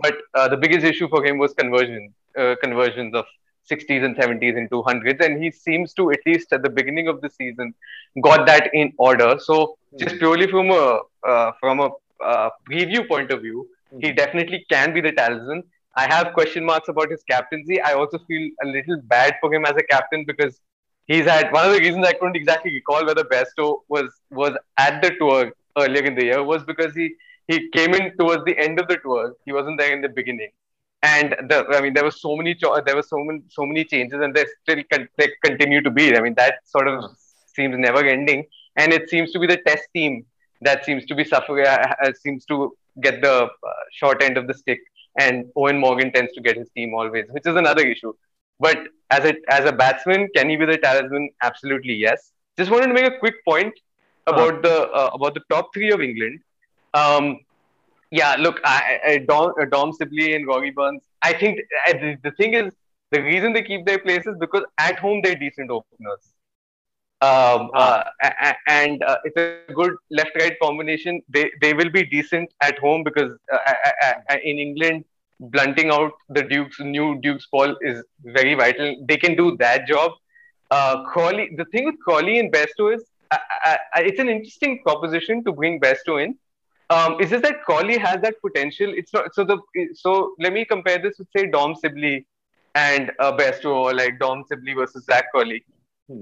[0.05, 3.25] But uh, the biggest issue for him was conversion, uh, conversions of
[3.71, 7.21] 60s and 70s into hundreds, and he seems to at least at the beginning of
[7.21, 7.75] the season
[8.23, 9.37] got that in order.
[9.39, 11.91] So just purely from a uh, from a
[12.25, 13.69] uh, preview point of view,
[14.01, 15.63] he definitely can be the talisman.
[15.97, 17.81] I have question marks about his captaincy.
[17.81, 20.61] I also feel a little bad for him as a captain because
[21.07, 25.03] he's had one of the reasons I couldn't exactly recall whether Bairstow was was at
[25.03, 27.15] the tour earlier in the year was because he
[27.47, 29.35] he came in towards the end of the tour.
[29.45, 30.51] He wasn't there in the beginning,
[31.13, 33.85] and the I mean there were so many cho- there were so many so many
[33.85, 36.07] changes, and they still con- they continue to be.
[36.17, 36.97] I mean that sort of
[37.57, 38.47] seems never ending,
[38.77, 40.25] and it seems to be the test team
[40.69, 41.67] that seems to be suffering.
[41.67, 42.57] Uh, uh, seems to
[43.07, 44.81] get the uh, short end of the stick
[45.19, 48.13] and Eoin Morgan tends to get his team always, which is another issue.
[48.61, 48.79] But
[49.11, 51.31] as a as a batsman, can he be the talisman?
[51.43, 52.33] Absolutely yes.
[52.57, 53.75] Just wanted to make a quick point
[54.27, 56.41] about the uh, about the top three of England.
[56.95, 57.41] Um,
[58.15, 61.03] yeah, look, I, I, Dom, uh, Dom Sibley and Rory Burns.
[61.23, 62.73] I think uh, the, the thing is
[63.13, 66.35] the reason they keep their places because at home they're decent openers.
[67.23, 71.23] Um, uh, a- a- and uh, it's a good left-right combination.
[71.29, 75.05] They they will be decent at home because uh, in England,
[75.41, 78.95] blunting out the Dukes new Dukes ball is very vital.
[79.09, 80.13] They can do that job.
[80.71, 84.83] Uh, Crawley, the thing with Crawley and Bairstow is I, I, I, it's an interesting
[84.83, 86.37] proposition to bring Bairstow in.
[86.91, 88.93] Um, it's just that Crawley has that potential.
[88.95, 89.59] It's not so the
[89.95, 92.27] so let me compare this with say Dom Sibley
[92.75, 95.65] and uh, Bairstow or like Dom Sibley versus Zak Crawley.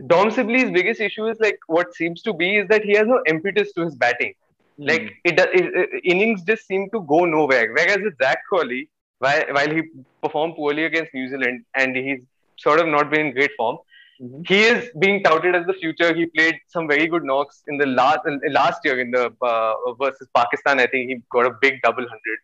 [0.07, 3.21] Dom Sibley's biggest issue is like what seems to be is that he has no
[3.27, 4.35] impetus to his batting.
[4.79, 7.73] Like it, does- it, innings just seem to go nowhere.
[7.73, 8.89] Whereas with Zak Crawley,
[9.19, 9.83] while while he
[10.23, 12.21] performed poorly against New Zealand and he's
[12.57, 13.79] sort of not been in great form,
[14.21, 14.47] Mhm.
[14.49, 16.15] he is being touted as the future.
[16.15, 18.21] He played some very good knocks in the last
[18.57, 20.81] last year in the uh, versus Pakistan.
[20.81, 22.39] I think he got a big double hundred,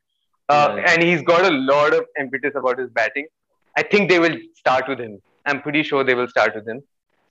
[0.49, 0.91] uh, Yeah.
[0.93, 3.27] and he's got a lot of impetus about his batting.
[3.77, 5.21] I think they will start with him.
[5.47, 6.81] I'm pretty sure they will start with him.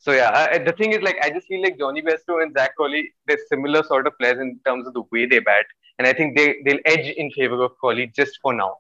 [0.05, 2.75] So yeah, I, the thing is like I just feel like Jonny Bairstow and Zak
[2.77, 5.65] Crawley, they're similar sort of players in terms of the way they bat,
[5.97, 8.73] and I think they they'll edge in favor of Crawley just for now.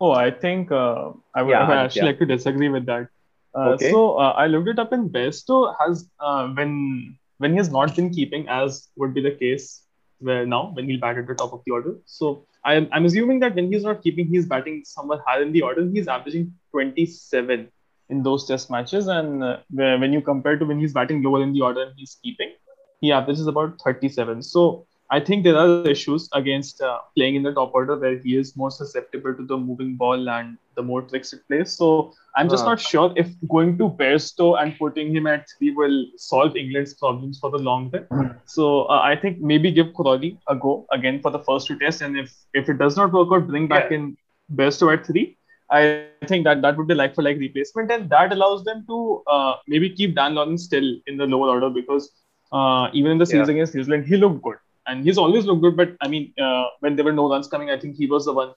[0.00, 1.84] Oh, I think uh, I would Yeah, I would Aditya.
[1.84, 3.08] actually like to disagree with that.
[3.54, 3.90] Uh, Okay.
[3.90, 7.96] So uh, I looked it up, and Bairstow has uh, when when he has not
[7.96, 9.84] been keeping, as would be the case
[10.18, 11.96] where now when he'll bat at the top of the order.
[12.06, 15.62] So I'm I'm assuming that when he's not keeping, he's batting somewhat higher in the
[15.62, 15.88] order.
[15.88, 17.68] He's averaging 27
[18.10, 21.52] in those test matches, and uh, when you compare to when he's batting lower in
[21.52, 22.52] the order and he's keeping,
[23.00, 24.42] he averages about 37.
[24.42, 28.28] So I think there are issues against uh, playing in the top order where he
[28.36, 31.72] is more susceptible to the moving ball and the more tricks it plays.
[31.76, 32.66] So I'm just Huh.
[32.66, 37.38] not sure if going to Bairstow and putting him at three will solve England's problems
[37.40, 38.06] for the long term.
[38.44, 42.00] So uh, I think maybe give Crawley a go again for the first two tests,
[42.02, 43.90] and if if it does not work out, bring back Yeah.
[43.90, 44.16] in
[44.54, 45.36] Bairstow at three.
[45.70, 48.86] I think that that would be like for like replacement, and that allows them to
[48.96, 52.10] uh, maybe keep Dan Lawrence still in the lower order because
[52.50, 53.44] uh, even in the series Yeah.
[53.48, 54.56] against New Zealand, he looked good,
[54.86, 55.76] and he's always looked good.
[55.76, 58.32] But I mean, uh, when there were no runs coming, I think he was the
[58.32, 58.52] one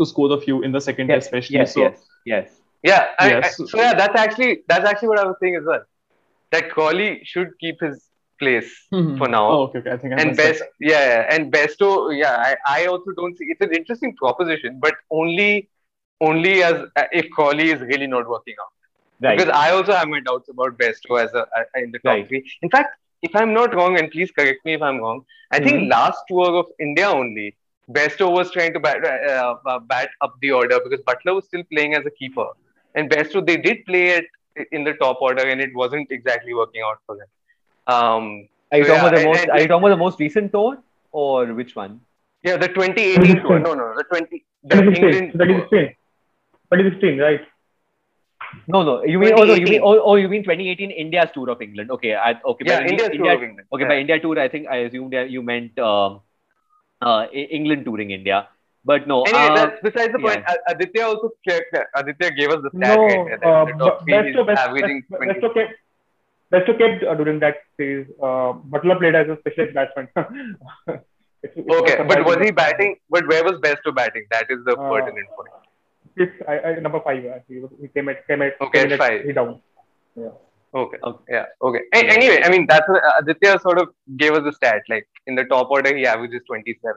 [0.00, 1.56] to score the few in the second yes, especially.
[1.56, 2.60] yes, so yes, yes.
[2.82, 3.60] Yeah, I, Yes.
[3.60, 5.82] I, so yeah, that's actually that's actually what I was saying as well.
[6.50, 8.08] That Crawley should keep his
[8.40, 9.18] place Mhm.
[9.18, 9.48] for now.
[9.50, 9.90] Oh, okay, okay.
[9.92, 10.58] I think I and missed that.
[10.58, 14.78] best yeah, yeah and Bairstow yeah I, I also don't see it's an interesting proposition
[14.80, 15.68] but only
[16.20, 18.72] only as uh, if Crawley is really not working out
[19.20, 19.38] Right.
[19.38, 22.26] because I also have my doubts about Bairstow as a uh, in the top Right.
[22.26, 25.60] three in fact if I'm not wrong and please correct me if I'm wrong I
[25.64, 25.90] think Mhm.
[25.96, 27.48] last tour of India only
[27.96, 31.64] Bairstow was trying to bat, uh, uh, bat up the order because Buttler was still
[31.72, 32.46] playing as a keeper
[32.94, 34.26] and Bairstow they did play it
[34.78, 37.30] in the top order and it wasn't exactly working out for them
[37.96, 39.40] um Are you So, talking about yeah, the most?
[39.42, 40.72] and- Are you talking about the most recent tour?
[41.20, 42.00] or which one?
[42.48, 43.58] Yeah, the 2018 tour.
[43.64, 44.38] No, no, the 20
[44.70, 45.88] the 2016, England 2016,
[46.70, 47.42] 2016, right?
[48.68, 49.02] No, no.
[49.04, 49.82] You mean oh, no, you mean 2018.
[49.82, 51.90] oh, oh, you mean 2018 India's tour of England?
[51.90, 52.64] Okay, I, okay.
[52.66, 53.68] Yeah, by India's India, tour of England.
[53.72, 53.88] Okay, yeah.
[53.88, 56.20] by India tour, I think I assumed that you meant um,
[57.00, 58.48] uh, England touring India,
[58.84, 59.22] but no.
[59.22, 60.44] Anyway, uh, that's besides the point.
[60.46, 61.76] A- Aditya also checked.
[61.94, 63.38] Aditya gave us the stat No, right there.
[63.38, 65.32] that uh, in the top but Bairstow, Bairstow, averaging Bairstow, 20.
[65.40, 65.72] Bairstow kept,
[66.52, 68.06] Bairstow kept uh, during that series.
[68.20, 70.08] Uh, Buttler played as a specialist batsman.
[71.44, 72.96] It's- it's Okay, but was he batting?
[73.10, 74.26] But where was Bairstow batting?
[74.30, 75.50] That is the Uh, pertinent point.
[76.16, 77.24] Fifth, I, I, number five.
[77.24, 77.60] uh, He,
[77.94, 79.24] came at came at, Okay, came at five.
[79.24, 79.60] He down.
[80.14, 80.28] Yeah.
[80.74, 80.98] Okay.
[81.02, 81.24] Okay.
[81.28, 81.46] Yeah.
[81.62, 81.80] Okay.
[81.94, 84.82] A- anyway, I mean that's what, uh, Aditya sort of gave us the stat.
[84.88, 86.94] Like in the top order, he averages 27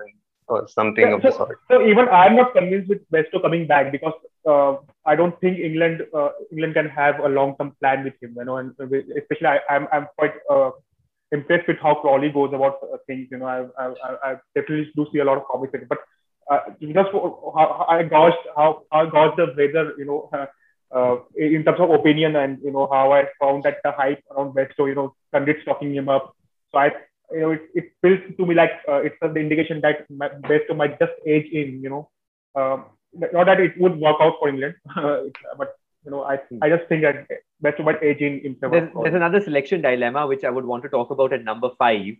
[0.48, 1.60] or something Yeah, of the sort.
[1.70, 4.14] So even I'm not convinced with Bairstow coming back because
[4.48, 8.36] uh, I don't think England uh, England can have a long term plan with him.
[8.38, 8.74] You know, and
[9.22, 10.72] especially I, I'm I'm quite uh,
[11.32, 13.28] impressed with how Crawley goes about uh, things.
[13.32, 15.90] You know, I, I I- I definitely do see a lot of promise in it.
[15.90, 16.00] But
[16.50, 19.94] uh, just how, I gauged how how I gauged the weather.
[19.98, 20.30] You know.
[20.32, 20.46] Uh,
[20.96, 24.54] uh, in terms of opinion and you know how I found that the hype around
[24.54, 26.36] Bairstow, you know, pundits talking him up.
[26.72, 26.92] So I,
[27.32, 30.98] you know, it, it feels to me like uh, it's the indication that Bairstow might
[31.00, 32.10] just age in, you know,
[32.56, 35.76] um, not that it would work out for England, but
[36.06, 37.28] you know, I I just think that
[37.64, 40.84] Bairstow might age in in there's, of there's another selection dilemma which I would want
[40.84, 42.16] to talk about at number five.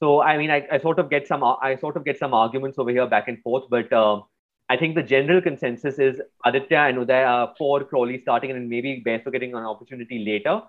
[0.00, 2.78] So I mean, I, I sort of get some I sort of get some arguments
[2.78, 4.24] over here back and forth, but um,
[4.68, 9.02] I think the general consensus is Aditya and Uday are for Crawley starting and maybe
[9.06, 10.62] Bairstow getting an opportunity later.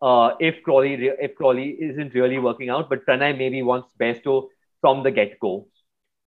[0.00, 4.48] Uh, if Crawley if Crawley isn't really working out, but Pranay maybe wants Bairstow
[4.80, 5.68] from the get go.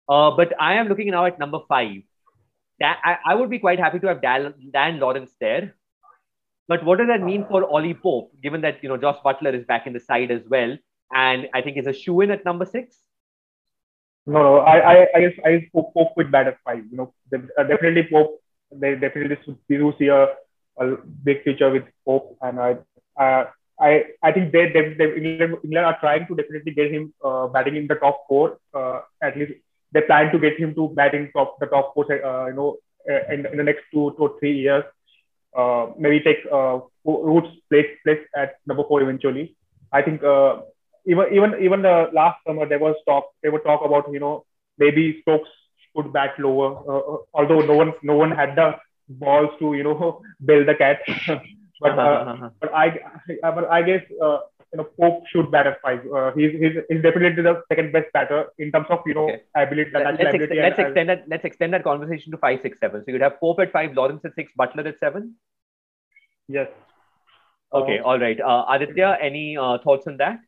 [0.09, 2.01] Uh, but I am looking now at number five.
[2.81, 5.75] I, I would be quite happy to have Dan, Dan Lawrence there.
[6.67, 9.65] But what does that mean for Ollie Pope, given that you know Jos Buttler is
[9.65, 10.77] back in the side as well,
[11.13, 12.97] and I think is a shoe in at number six?
[14.25, 16.83] No, no, I, I, I guess I Pope, Pope with bad at five.
[16.89, 18.41] You know, uh, definitely Pope.
[18.71, 19.37] They definitely
[19.69, 20.27] do see a,
[20.79, 22.77] a big future with Pope, and I,
[23.19, 23.45] uh,
[23.79, 27.47] I, I think they, they, they England, England are trying to definitely get him uh,
[27.47, 28.57] batting in the top four.
[28.73, 29.53] Uh, at least
[29.91, 32.05] they plan to get him to batting top the top four.
[32.05, 32.77] Uh, you know,
[33.09, 34.85] uh, in, in the next two to three years.
[35.55, 39.55] Uh, maybe take uh, Roots place place at number four eventually.
[39.91, 40.61] I think uh,
[41.05, 44.45] even even even the last summer there was talk they would talk about you know
[44.77, 45.49] maybe Stokes
[45.95, 48.75] could bat lower uh, uh, although no one no one had the
[49.09, 50.99] balls to you know build the cat
[51.81, 52.25] but uh,
[52.61, 52.85] but I
[53.43, 54.39] I- but I guess uh,
[54.71, 58.11] you know Pope should bat at five uh, he's, he's he's definitely the second best
[58.13, 59.41] batter in terms of you know Okay.
[59.55, 61.23] ability let's, ability ex- let's extend that.
[61.27, 63.03] Let's extend that conversation to five, six, seven.
[63.05, 65.35] So you'd have Pope at five, Lawrence at six, Buttler at seven.
[66.47, 66.69] yes
[67.73, 68.39] Okay, all right.
[68.39, 70.39] Uh, Aditya, any uh, thoughts on that?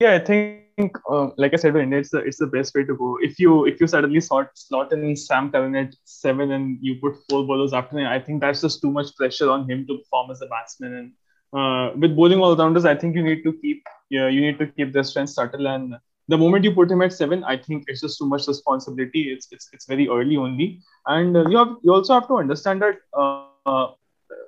[0.00, 3.18] Yeah, I think, um, like I said, it's the, it's the best way to go.
[3.20, 7.16] If you if you suddenly slot slot in Sam Curran at seven and you put
[7.28, 10.30] four bowlers after him, I think that's just too much pressure on him to perform
[10.30, 10.94] as a batsman.
[10.94, 11.12] And
[11.52, 14.68] uh, with bowling all rounders, I think you need to keep yeah you need to
[14.68, 15.68] keep their strength subtle.
[15.68, 15.96] And
[16.28, 19.30] the moment you put him at seven, I think it's just too much responsibility.
[19.30, 22.80] It's it's, it's very early only, and uh, you have you also have to understand
[22.80, 22.96] that.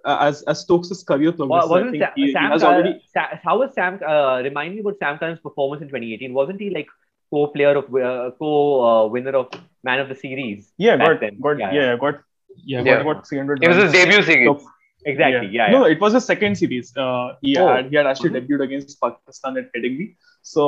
[0.04, 2.74] As as Stokes' career Wa- progresses, I wasn't think Sam, he, he Sam has Curran-
[2.74, 4.00] already Sa- how was Sam?
[4.06, 6.34] Uh, remind me about Sam Curran's performance in 2018.
[6.34, 6.88] Wasn't he like
[7.30, 9.48] co-player of uh, co-winner of
[9.84, 10.72] Man of the Series?
[10.78, 11.40] Yeah, back got then?
[11.40, 11.96] got Yeah, yeah, yeah.
[11.96, 12.20] got
[12.56, 13.02] yeah, Yeah.
[13.02, 14.46] got got 300 It was his debut series.
[14.48, 14.68] So-
[15.04, 15.48] Exactly.
[15.48, 15.66] Yeah.
[15.66, 15.72] yeah.
[15.72, 16.96] No, it was a second series.
[16.96, 17.66] Uh, he Oh.
[17.66, 18.46] had he had actually Mhm.
[18.46, 20.14] debuted against Pakistan at Headingley.
[20.42, 20.62] So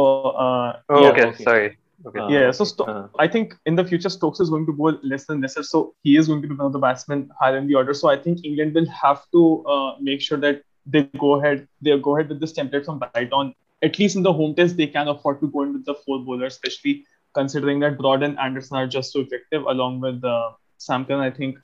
[0.45, 1.27] uh, Oh, yeah, okay.
[1.27, 1.45] okay.
[1.45, 1.69] Sorry.
[2.07, 2.19] Okay.
[2.19, 2.51] Uh, yeah.
[2.51, 5.41] So Sto- uh, I think in the future Stokes is going to bowl less than
[5.41, 5.63] lesser.
[5.63, 7.95] So he is going to be one of the batsmen higher in the order.
[7.95, 11.67] So I think England will have to uh, make sure that they go ahead.
[11.81, 13.55] They go ahead with this template from right on.
[13.83, 16.19] At least in the home test, they can afford to go in with the four
[16.25, 21.05] bowlers, especially considering that Broad and Anderson are just so effective, along with uh, Sam
[21.05, 21.21] Curran.
[21.21, 21.59] I think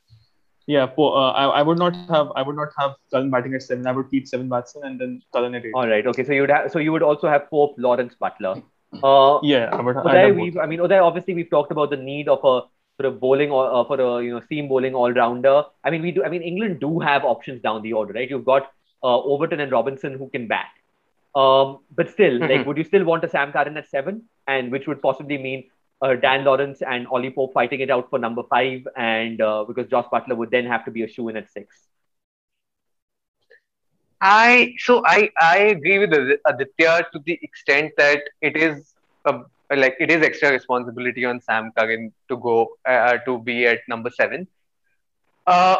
[0.67, 3.63] yeah, po- uh, I, I would not have I would not have Curran batting at
[3.63, 3.87] seven.
[3.87, 5.73] I would keep seven batsmen and then Curran at eight.
[5.75, 6.07] all right.
[6.07, 6.25] Okay.
[6.25, 6.71] So you'd have.
[6.71, 8.63] So you would also have Pope, Lawrence, Buttler.
[8.93, 9.69] Uh, Yeah.
[9.73, 10.57] I'd Uday, we've.
[10.59, 12.67] I mean, Uday, obviously we've talked about the need of a
[13.01, 15.65] sort of bowling or uh, for a you know seam bowling all rounder.
[15.85, 16.25] I mean, we do.
[16.25, 18.29] I mean, England do have options down the order, right?
[18.29, 18.71] You've got
[19.03, 20.67] uh, Overton and Robinson who can bat.
[21.35, 22.67] Um, but still, like, Mhm.
[22.67, 25.65] would you still want a Sam Curran at seven, and which would possibly mean
[26.03, 29.87] uh, Dan Lawrence and Ollie Pope fighting it out for number five, and uh, because
[29.87, 31.87] Jos Buttler would then have to be a shoe in at six.
[34.21, 38.95] I so I I agree with Adi- Aditya to the extent that it is
[39.25, 39.41] a,
[39.75, 44.11] like it is extra responsibility on Sam Curran to go uh, to be at number
[44.11, 44.47] seven.
[45.47, 45.77] Uh,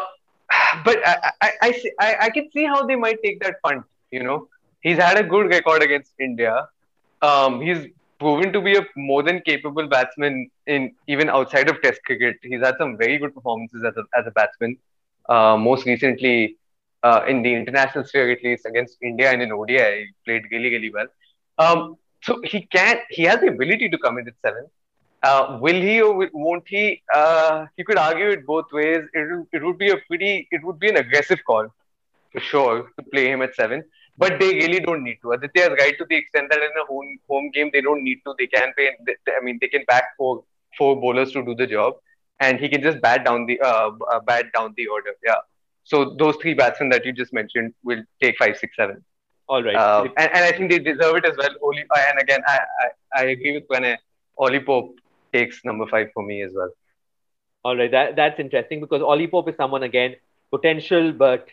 [0.85, 3.83] but I I, I, I I can see how they might take that punt.
[4.11, 4.47] You know,
[4.81, 6.67] he's had a good record against India.
[7.21, 7.87] Um, he's
[8.19, 12.37] proven to be a more than capable batsman in even outside of Test cricket.
[12.41, 14.77] He's had some very good performances as a, as a batsman.
[15.29, 16.57] Uh, most recently,
[17.03, 20.69] uh, in the international sphere, at least against India and in ODI, he played really,
[20.69, 21.07] really well.
[21.57, 24.67] Um, so he can, he has the ability to come in at seven.
[25.23, 27.01] Uh, will he or won't he?
[27.13, 29.03] Uh, you could argue it both ways.
[29.13, 31.67] It, it would be a pretty, it would be an aggressive call
[32.31, 33.83] for sure to play him at seven.
[34.17, 35.31] But they really don't need to.
[35.31, 38.19] Aditya is right to the extent that in a home home game they don't need
[38.25, 38.35] to.
[38.37, 38.89] They can pay.
[38.89, 40.43] I mean, they can back four
[40.77, 41.95] four bowlers to do the job,
[42.39, 45.11] and he can just bat down the uh, uh bat down the order.
[45.25, 45.41] Yeah.
[45.83, 49.03] So those three batsmen that you just mentioned will take five, six, seven.
[49.47, 49.75] All right.
[49.75, 51.49] Uh, and, and I think they deserve it as well.
[51.61, 53.97] Oli, and again, I, I, I agree with when
[54.37, 54.95] Ollie Pope
[55.33, 56.71] takes number five for me as well.
[57.63, 60.15] All right, that that's interesting because Ollie Pope is someone again
[60.49, 61.47] potential, but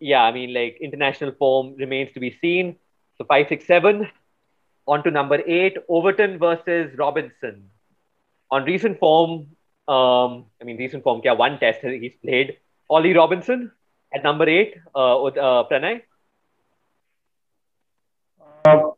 [0.00, 2.76] yeah, I mean like international form remains to be seen.
[3.18, 4.08] So five, six, seven.
[4.86, 7.70] On to number eight, Overton versus Robinson.
[8.50, 9.48] On recent form,
[9.88, 12.58] um, I mean recent form, yeah, one test he's played.
[12.88, 13.70] Ollie Robinson
[14.14, 16.02] at number eight, uh, with, uh, Pranay.
[18.66, 18.90] Uh,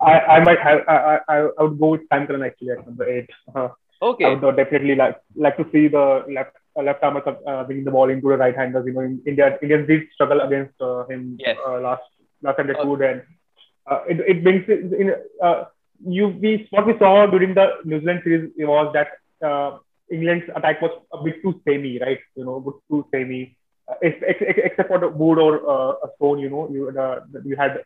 [0.00, 3.08] I, I might have I, I, I would go with Sam Curran actually at number
[3.08, 3.30] eight.
[3.54, 3.68] Uh,
[4.00, 4.26] okay.
[4.26, 7.90] I would definitely like like to see the left uh, left armer uh, bringing the
[7.90, 8.86] ball into the right handers.
[8.86, 11.56] You know, in India Indians did struggle against uh, him yes.
[11.66, 12.02] uh, last
[12.42, 13.22] last time they could, and
[13.90, 15.64] uh, it it brings in uh,
[16.06, 19.08] you we what we saw during the New Zealand series was that
[19.44, 19.78] uh,
[20.10, 22.18] England's attack was a bit too samey, right?
[22.34, 23.56] You know, a bit too samey.
[23.88, 27.82] Uh, except for the Wood or uh, a Stone, you know, you uh, you had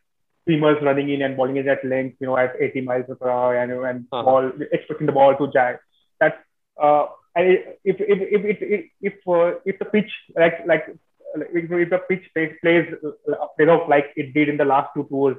[0.48, 3.56] seamers running in and bowling in at length, you know, at 80 miles per hour
[3.56, 4.22] and, and uh-huh.
[4.22, 5.80] ball, expecting the ball to jack.
[6.20, 6.36] That's,
[6.82, 10.86] uh, and if, if, if, if, if, if, uh, if the pitch, like, like,
[11.34, 14.90] if, if the pitch plays, plays, uh, plays off like it did in the last
[14.94, 15.36] two tours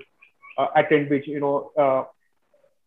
[0.57, 2.03] uh, at Trent Bridge, you know, uh,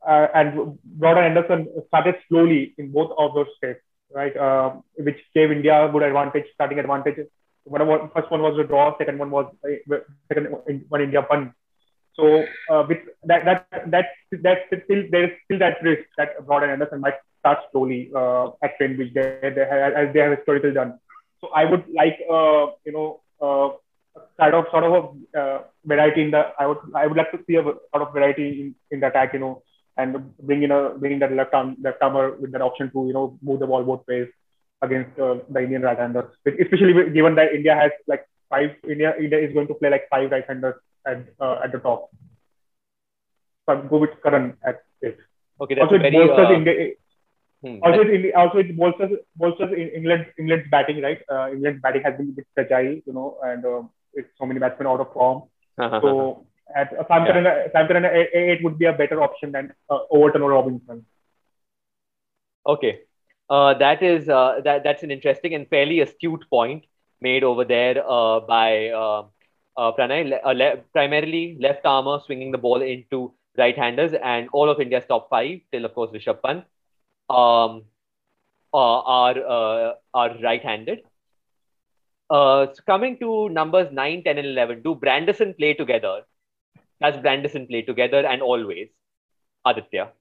[0.09, 3.81] uh, and Broad and Anderson started slowly in both of those states,
[4.13, 4.37] right?
[4.37, 7.27] Uh, which gave India a good advantage, starting advantage.
[7.65, 9.97] One of first one was a draw, second one was uh,
[10.29, 10.55] second
[10.89, 11.53] one India won
[12.17, 14.07] so uh, with that, that, that,
[14.43, 18.49] that still there is still that risk that Broad and Anderson might start slowly uh,
[18.63, 20.99] at Trent Bridge they, they have, as they have historically done.
[21.41, 23.77] So I would like uh, you know uh,
[24.41, 24.93] sort of sort of
[25.35, 28.13] a uh, variety in the I would I would like to see a sort of
[28.15, 29.63] variety in, in the attack you know
[29.97, 33.13] and bring in a bring that left arm left armer with that option to you
[33.13, 34.29] know move the ball both ways
[34.83, 39.53] against uh, the Indian right-handers, especially given that India has like five India India is
[39.55, 40.75] going to play like five right-handers
[41.07, 42.11] at uh, at the top.
[43.65, 45.19] So I'd go with Curran at it.
[45.61, 46.93] Okay, that's also, very, uh, India,
[47.63, 51.21] hmm, also, it, also it bolsters bolsters England England's batting right.
[51.31, 53.83] Uh, England's batting has been a bit fragile, you know, and uh,
[54.13, 55.45] it's so many batsmen out of form.
[55.79, 56.01] Uh-huh.
[56.03, 57.69] So at uh, Sam Curran, yeah.
[57.73, 61.05] Sam Curran it would be a better option than uh, Overton or Robinson.
[62.67, 63.01] Okay,
[63.49, 66.85] uh, that is uh, that that's an interesting and fairly astute point
[67.21, 69.23] made over there uh, by uh,
[69.77, 74.69] uh, Pranay, le- uh, le- primarily left armer swinging the ball into right-handers, and all
[74.69, 76.65] of India's top five, till of course Rishabh Pant,
[77.31, 77.85] um,
[78.75, 81.01] uh, are uh, are right-handed.
[82.29, 86.23] Uh, so coming to numbers 9, 10, and 11, do Branderson play together?
[87.01, 88.89] Does Branderson play together and always?
[89.65, 90.13] Aditya.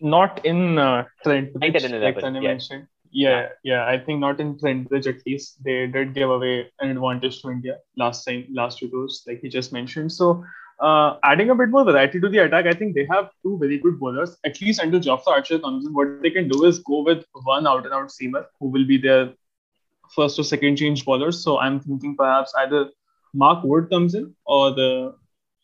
[0.00, 2.88] Not in uh, Trent, 9, 10, and 11, like mentioned.
[3.12, 3.86] Yeah, yeah.
[3.86, 5.62] I think not in Trent Bridge at least.
[5.62, 9.48] They did give away an advantage to India last time, last two tours, like he
[9.48, 10.10] just mentioned.
[10.10, 10.44] So
[10.80, 13.78] uh, adding a bit more variety to the attack, I think they have two very
[13.78, 14.36] good bowlers.
[14.44, 17.66] At least until Jofra Archer comes in, what they can do is go with one
[17.66, 19.32] out and out seamer who will be their
[20.16, 21.44] first or second change bowlers.
[21.44, 22.90] So I'm thinking perhaps either
[23.34, 25.14] Mark Wood comes in or the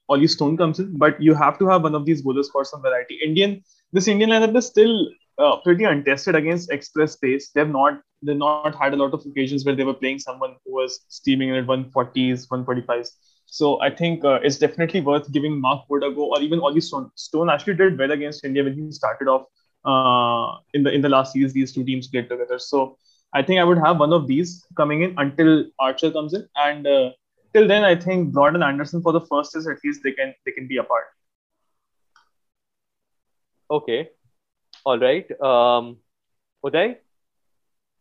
[0.09, 2.83] Olly Stone comes in, but you have to have one of these bowlers for some
[2.83, 3.19] variety.
[3.25, 3.63] Indian,
[3.93, 5.09] this Indian lineup is still
[5.39, 7.51] uh, pretty untested against express pace.
[7.55, 10.75] They've not they've not had a lot of occasions where they were playing someone who
[10.75, 13.17] was steaming at 140s, 145s.
[13.47, 16.81] So I think uh, it's definitely worth giving Mark Wood a go, or even Olly
[16.81, 17.11] Stone.
[17.15, 19.47] Stone actually did well against India when he started off
[19.85, 21.53] uh, in the in the last series.
[21.53, 22.59] These two teams played together.
[22.59, 22.97] So
[23.33, 26.87] I think I would have one of these coming in until Archer comes in, and
[26.87, 27.11] uh,
[27.59, 30.35] till then I think Broad and Anderson for the first is at least they can
[30.45, 31.07] they can be apart.
[33.71, 34.09] Okay,
[34.85, 35.31] all right.
[35.41, 35.97] Um,
[36.65, 36.97] Uday?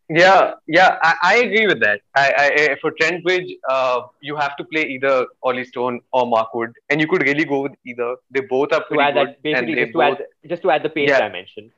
[0.09, 1.99] Yeah, yeah, I, I agree with that.
[2.15, 6.53] I, I for Trent Bridge, uh, you have to play either Olly Stone or Mark
[6.53, 8.15] Wood, and you could really go with either.
[8.31, 9.27] They both are pretty good.
[9.27, 11.71] That, basically, just, both, to add, just to add the pace yeah, mentioned.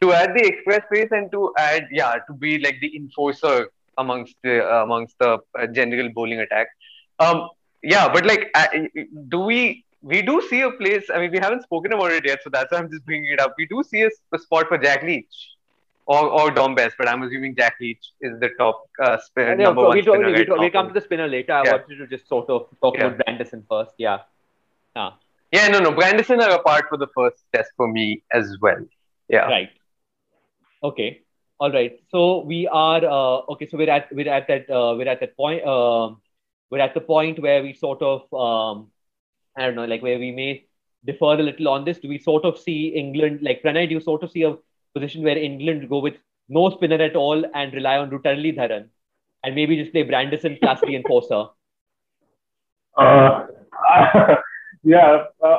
[0.00, 4.34] To add the express pace and to add, yeah, to be like the enforcer amongst
[4.42, 6.68] the amongst the uh, general bowling attack.
[7.18, 7.48] Um,
[7.82, 8.52] yeah, but like,
[9.28, 11.06] do we we do see a place.
[11.12, 13.40] I mean, we haven't spoken about it yet, so that's why I'm just bringing it
[13.40, 13.54] up.
[13.58, 15.36] We do see a, a spot for Jack Leach
[16.06, 19.64] or or Dom Bess, but I'm assuming Jack Leach is the top uh, spinner, Yeah,
[19.64, 20.26] number so one we, spinner.
[20.26, 21.52] we, right we, come to the spinner later.
[21.52, 21.72] I Yeah.
[21.72, 23.06] wanted to just sort of talk Yeah.
[23.06, 23.94] about Brandison first.
[23.98, 24.18] Yeah.
[25.50, 25.92] Yeah, no, no.
[25.92, 28.84] Brandison are apart for the first test for me as well.
[29.28, 29.46] Yeah.
[29.46, 29.70] Right.
[30.82, 31.22] Okay.
[31.58, 31.98] All right.
[32.10, 33.66] So we are uh, okay.
[33.66, 35.64] So we're at we're at that uh, we're at that point.
[35.64, 36.20] Um,
[36.70, 38.88] we're at the point where we sort of um,
[39.56, 40.64] I don't know, like where we may
[41.04, 41.98] defer a little on this.
[41.98, 43.88] Do we sort of see England like Pranay?
[43.88, 44.56] Do you sort of see a
[44.94, 46.14] position where England go with
[46.48, 48.88] no spinner at all and rely on Rutarli Dharan,
[49.44, 51.46] and maybe just play Brandison plus the enforcer?
[52.98, 53.46] Uh,
[54.82, 55.58] yeah, uh,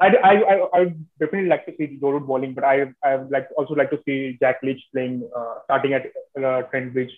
[0.00, 3.30] I, I, I, I would definitely like to see Root bowling, but I, I would
[3.30, 6.06] like also like to see Jack Leach playing, uh, starting at
[6.42, 7.12] uh, Trent Bridge.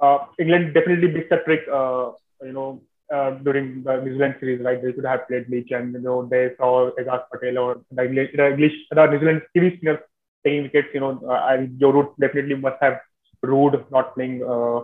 [0.00, 2.10] Uh, England definitely missed a trick, uh,
[2.42, 2.82] you know,
[3.14, 4.82] uh, during the New Zealand series, right?
[4.82, 8.30] They could have played Leach, and you know they saw Ajaz Patel or the English,
[8.34, 9.98] the, English, New Zealand series spinners
[10.44, 10.88] taking wickets.
[10.94, 13.00] You know, uh, Joe Root definitely must have
[13.42, 14.80] ruled not playing uh,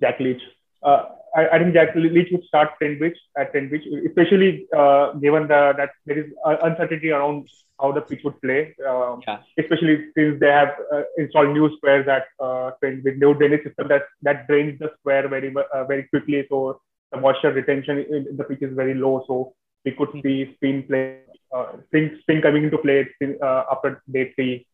[0.00, 0.42] Jack Leach.
[0.82, 1.04] Uh,
[1.34, 3.72] I, I think Jack Leach would start Trent Bridge at Trent
[4.06, 7.48] especially uh, given the, that there is uh, uncertainty around
[7.80, 8.74] how the pitch would play.
[8.86, 9.38] Um, Yeah.
[9.58, 14.02] Especially since they have uh, installed new squares at uh, Bridge, new drainage system that
[14.22, 16.46] that drains the square very uh, very quickly.
[16.50, 16.80] So
[17.10, 19.24] the moisture retention in the pitch is very low.
[19.26, 19.54] So
[19.84, 21.20] we could see spin play,
[21.54, 24.66] uh, spin, spin coming into play spin, uh, after day three.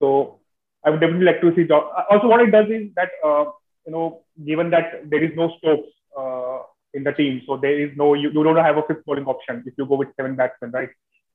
[0.00, 0.40] So
[0.84, 1.68] I would definitely like to see.
[2.10, 3.44] Also, what it does is that uh,
[3.86, 6.58] you know, given that there is no Stokes uh,
[6.94, 9.62] in the team, so there is no you, you don't have a fifth bowling option
[9.66, 10.88] if you go with seven batsmen, right?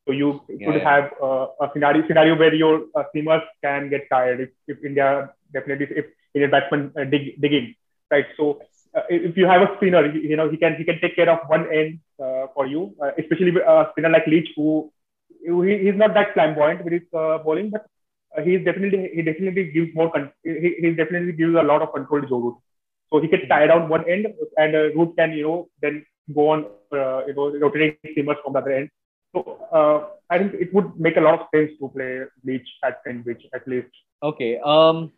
[0.08, 0.84] So you Yeah, could yeah.
[0.84, 5.30] have uh, a scenario scenario where your uh, seamers can get tired if, if India
[5.54, 7.76] definitely if Indian batsmen uh, dig dig in,
[8.12, 8.26] right?
[8.38, 8.62] So
[8.96, 11.30] uh, if you have a spinner, you, you know he can he can take care
[11.30, 14.92] of one end uh, for you, uh, especially a spinner like Leach who
[15.46, 17.86] he, he's not that flamboyant with his uh, bowling, but
[18.38, 21.94] uh, he's definitely he definitely gives more con- he, he definitely gives a lot of
[21.94, 22.62] control to Joe.
[23.14, 26.06] So he can tie down one end, and uh, Root can you know then
[26.36, 28.90] go on uh, you know rotating seamers from the other end.
[29.36, 33.04] So uh, I think it would make a lot of sense to play Leach at
[33.04, 33.88] Greenwich at least.
[34.24, 34.60] Okay.
[34.64, 35.12] Um.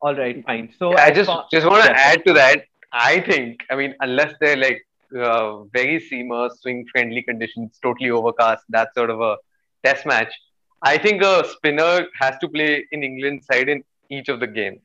[0.00, 0.44] All right.
[0.46, 0.72] Fine.
[0.78, 1.98] So I just far- just want to Yeah.
[2.12, 2.64] add to that.
[2.92, 4.80] I think, I mean, unless they're like
[5.16, 9.36] uh, very seamer, swing friendly conditions, totally overcast, that sort of a
[9.84, 10.32] test match.
[10.82, 14.82] I think a spinner has to play in England side in each of the games,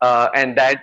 [0.00, 0.82] uh, and that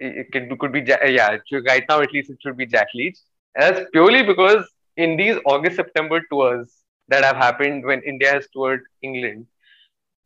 [0.00, 1.38] it it could, be yeah.
[1.68, 3.18] Right now, at least, it should be Jack Leach.
[3.54, 4.64] And that's purely because
[4.96, 6.72] in these August September tours
[7.08, 9.46] that have happened when India has toured England,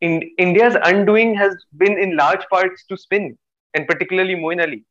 [0.01, 3.37] in India's undoing has been in large parts to spin,
[3.73, 4.85] and particularly Moeen Ali.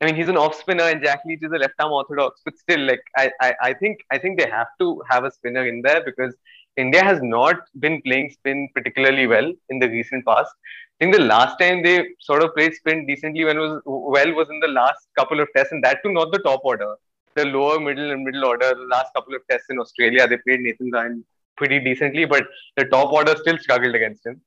[0.00, 2.42] I mean, he's an off spinner, and Jack Leach is a left arm orthodox.
[2.44, 5.66] But still, like I, I, I think I think they have to have a spinner
[5.66, 6.34] in there because
[6.76, 10.52] India has not been playing spin particularly well in the recent past.
[11.00, 14.48] I think the last time they sort of played spin decently when was well was
[14.50, 16.94] in the last couple of tests, and that too not the top order,
[17.34, 18.68] the lower middle and middle order.
[18.74, 21.24] The last couple of tests in Australia, they played Nathan Lyon
[21.56, 22.46] pretty decently, but
[22.76, 24.40] the top order still struggled against him.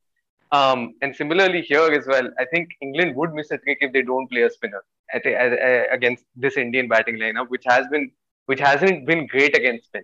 [0.51, 4.01] Um, and similarly here as well, I think England would miss a trick if they
[4.01, 8.11] don't play a spinner at, at, at- against this Indian batting lineup, which has been
[8.47, 10.01] which hasn't been great against spin.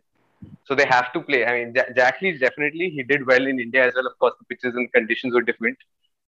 [0.66, 1.46] So they have to play.
[1.46, 4.08] I mean, Ja- Jack Leach definitely he did well in India as well.
[4.08, 5.78] Of course, the pitches and conditions were different,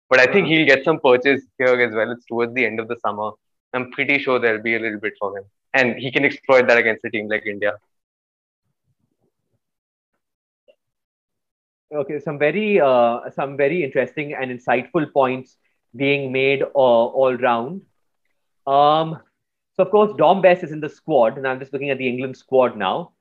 [0.09, 2.11] but I think he'll get some purchase here as well.
[2.11, 3.31] It's towards the end of the summer.
[3.73, 6.77] I'm pretty sure there'll be a little bit for him, and he can exploit that
[6.77, 7.73] against a team like India.
[11.93, 15.57] okay some very uh, some very interesting and insightful points
[15.95, 17.81] being made uh, all round
[18.67, 19.17] um
[19.75, 22.07] so of course dom bess is in the squad and i'm just looking at the
[22.07, 23.11] england squad now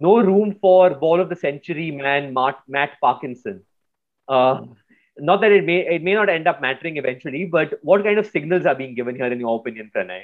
[0.00, 3.62] no room for ball of the century man matt, matt parkinson
[4.28, 4.60] uh,
[5.18, 8.26] not that it may it may not end up mattering eventually but what kind of
[8.26, 10.22] signals are being given here in your opinion pranay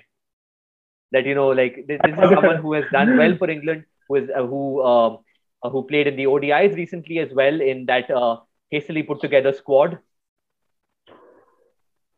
[1.12, 4.16] that you know like this, this is someone who has done well for england who
[4.16, 5.18] is uh, who um,
[5.62, 8.36] uh, who played in the ODIs recently as well in that uh,
[8.70, 9.98] hastily put together squad.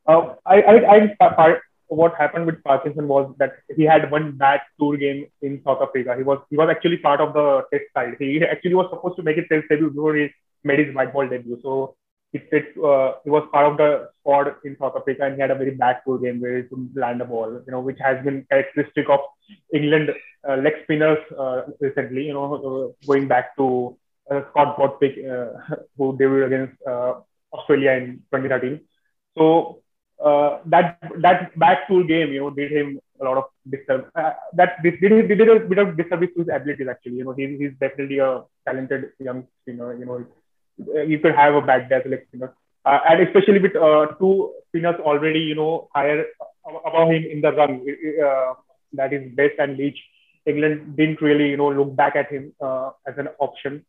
[0.07, 4.61] Uh, I, I, I part, what happened with Parkinson was that he had one bad
[4.78, 6.14] tour game in South Africa.
[6.16, 8.16] He was he was actually part of the test side.
[8.18, 10.28] He actually was supposed to make his test debut before he
[10.64, 11.59] made his white ball debut.
[11.62, 11.97] So
[12.32, 15.51] it, it uh, he was part of the squad in South Africa and he had
[15.51, 17.51] a very bad tour game where he couldn't land a ball.
[17.66, 19.20] You know, which has been characteristic of
[19.72, 20.11] England
[20.49, 22.26] uh, leg spinners uh, recently.
[22.26, 23.97] You know, uh, going back to
[24.30, 26.82] uh, Scott Borthwick, uh, who debuted against
[27.53, 28.80] Australia in 2013.
[29.39, 29.80] So
[30.25, 34.07] uh, that that back tool game, you know, did him a lot of disturb.
[34.14, 36.89] Uh, that did, did, did a bit of disservice to his abilities.
[36.89, 39.97] Actually, you know, he's, he's definitely a talented young spinner.
[39.99, 40.27] You know,
[41.05, 42.55] you could have a bad a leg spinner,
[42.85, 46.27] uh, and especially with uh, two spinners already, you know, higher
[46.87, 47.85] above him in the run.
[48.25, 48.55] Uh,
[48.95, 49.99] that is Bess and Leach.
[50.47, 53.85] England didn't really, you know, look back at him uh, as an option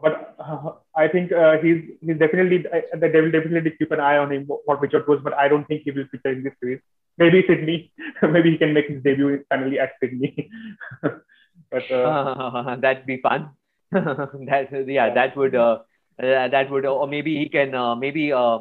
[0.00, 4.16] but uh, I think uh, he's he's definitely uh, they will definitely keep an eye
[4.16, 6.80] on him what Richard goes, but I don't think he will feature in this series.
[7.18, 10.50] Maybe Sydney, maybe he can make his debut finally at Sydney.
[11.70, 13.50] but uh, that'd be fun.
[13.92, 15.80] that yeah, that would uh,
[16.18, 18.60] that would or maybe he can maybe uh,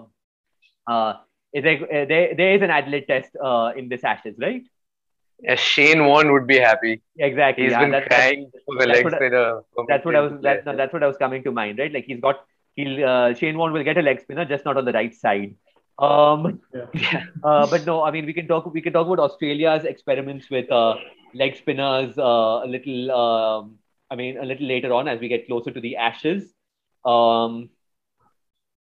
[0.88, 1.14] uh,
[1.54, 4.64] there, there there is an Adelaide test uh, in this Ashes, right?
[5.42, 7.02] Yeah, Shane Warne would be happy.
[7.18, 7.64] Exactly.
[7.64, 9.62] He's yeah, been that's, crying for the leg spinner.
[9.88, 10.42] That's what I was.
[10.42, 11.92] That, no, that's what I was coming to mind, right?
[11.92, 12.46] Like he's got.
[12.76, 15.56] He'll uh, Shane Warne will get a leg spinner, just not on the right side.
[15.98, 16.62] Um,
[16.94, 17.26] yeah.
[17.44, 18.72] uh, but no, I mean we can talk.
[18.72, 20.96] We can talk about Australia's experiments with uh,
[21.34, 23.12] leg spinners uh, a little.
[23.12, 23.78] Um,
[24.12, 26.54] I mean, a little later on as we get closer to the Ashes.
[27.06, 27.70] Um,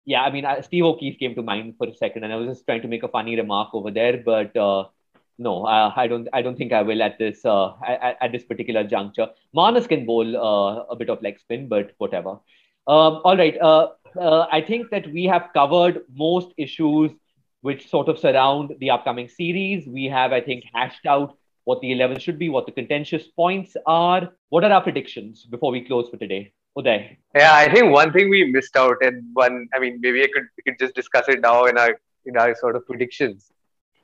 [0.05, 2.65] yeah, I mean, Steve O'Keefe came to mind for a second, and I was just
[2.65, 4.85] trying to make a funny remark over there, but uh,
[5.38, 6.27] no, uh, I don't.
[6.33, 9.27] I don't think I will at this uh, at, at, this particular juncture.
[9.55, 12.31] Marnus can bowl uh, a bit of leg spin, but whatever.
[12.88, 13.57] Um, all right.
[13.59, 17.11] Uh, uh, I think that we have covered most issues
[17.61, 19.88] which sort of surround the upcoming series.
[19.88, 23.75] We have, I think, hashed out what the 11 should be, what the contentious points
[23.88, 24.29] are.
[24.49, 26.53] What are our predictions before we close for today?
[26.77, 27.17] Uday.
[27.33, 30.43] Yeah, I think one thing we missed out, and one, I mean, maybe I could
[30.55, 33.51] we could just discuss it now in our in our sort of predictions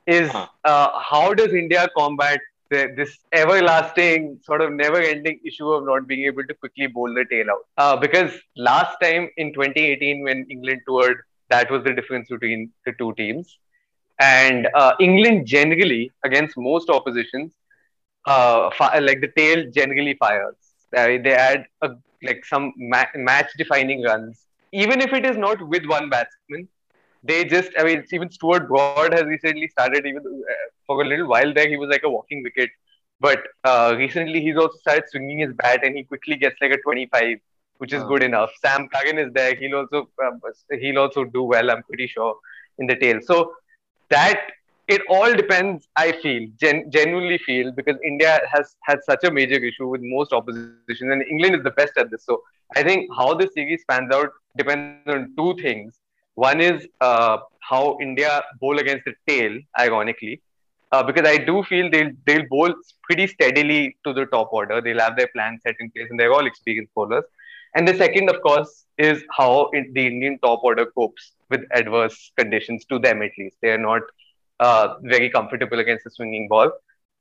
[0.06, 0.30] is
[0.64, 2.40] uh, how does India combat
[2.70, 7.24] the, this everlasting, sort of never-ending issue of not being able to quickly bowl the
[7.30, 7.64] tail out?
[7.76, 11.18] Uh, because last time in 2018, when England toured,
[11.50, 13.58] that was the difference between the two teams.
[14.20, 17.54] And uh, England generally, against most oppositions,
[18.26, 20.56] uh, fi- like the tail generally fires.
[20.92, 21.90] they add a,
[22.22, 26.68] like some ma- match-defining runs, even if it is not with one batsman
[27.22, 31.14] they just, I mean, even Stuart Broad has recently started, even uh, for a little
[31.14, 32.68] while there, he was like a walking wicket.
[33.20, 36.78] But uh, recently, he's also started swinging his bat and he quickly gets like a
[36.82, 37.38] 25,
[37.78, 38.50] which is good enough.
[38.60, 39.54] Sam Curran is there.
[39.54, 42.36] He'll also uh, he'll also do well, I'm pretty sure,
[42.78, 43.18] in the tail.
[43.22, 43.52] So
[44.10, 44.40] that
[44.88, 49.56] it all depends, I feel, gen- genuinely feel, because India has had such a major
[49.64, 52.24] issue with most opposition, and England is the best at this.
[52.24, 52.42] So
[52.76, 54.40] I think how this series pans out
[54.72, 56.01] depends on two things.
[56.34, 60.42] One is uh, how India bowl against the tail, ironically,
[60.90, 64.80] uh, because I do feel they'll they'll bowl pretty steadily to the top order.
[64.80, 67.24] They'll have their plan set in place, and they're all experienced bowlers.
[67.74, 72.32] And the second, of course, is how it, the Indian top order copes with adverse
[72.36, 73.56] conditions to them at least.
[73.62, 74.02] They are not
[74.60, 76.70] uh, very comfortable against the swinging ball.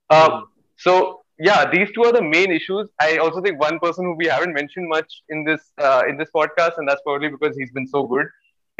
[0.09, 0.47] Um,
[0.77, 2.89] so yeah, these two are the main issues.
[2.99, 6.29] I also think one person who we haven't mentioned much in this uh, in this
[6.35, 8.27] podcast, and that's probably because he's been so good,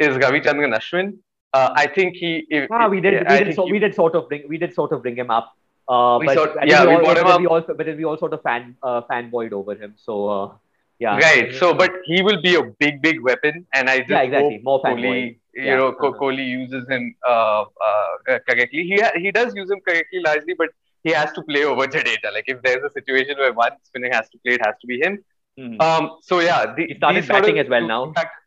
[0.02, 1.18] is Ravichandran Ashwin.
[1.52, 2.46] Uh, I think he.
[2.48, 3.26] If, ah, we did.
[3.28, 4.48] We did, so, he, we did sort of bring.
[4.48, 5.52] We did sort of bring him up.
[5.88, 7.40] Uh, but sort, yeah, we, all, brought him up.
[7.40, 9.94] We also, but we all sort of fan uh, fanboyed over him.
[9.96, 10.52] So uh,
[10.98, 11.18] yeah.
[11.18, 11.54] Right.
[11.54, 14.54] So, but he will be a big, big weapon, and I just yeah, exactly.
[14.54, 15.76] hope More Kohli, you yeah.
[15.76, 16.12] know, uh-huh.
[16.18, 18.84] Kohli uses him uh, uh, correctly.
[18.84, 20.68] He ha- he does use him correctly largely, but
[21.02, 22.32] he has to play over Jadeja.
[22.32, 25.00] Like if there's a situation where one spinner has to play, it has to be
[25.00, 25.18] him.
[25.58, 25.80] Mm-hmm.
[25.80, 26.18] Um.
[26.22, 28.12] So yeah, the, he started batting as well now.
[28.12, 28.38] Fact-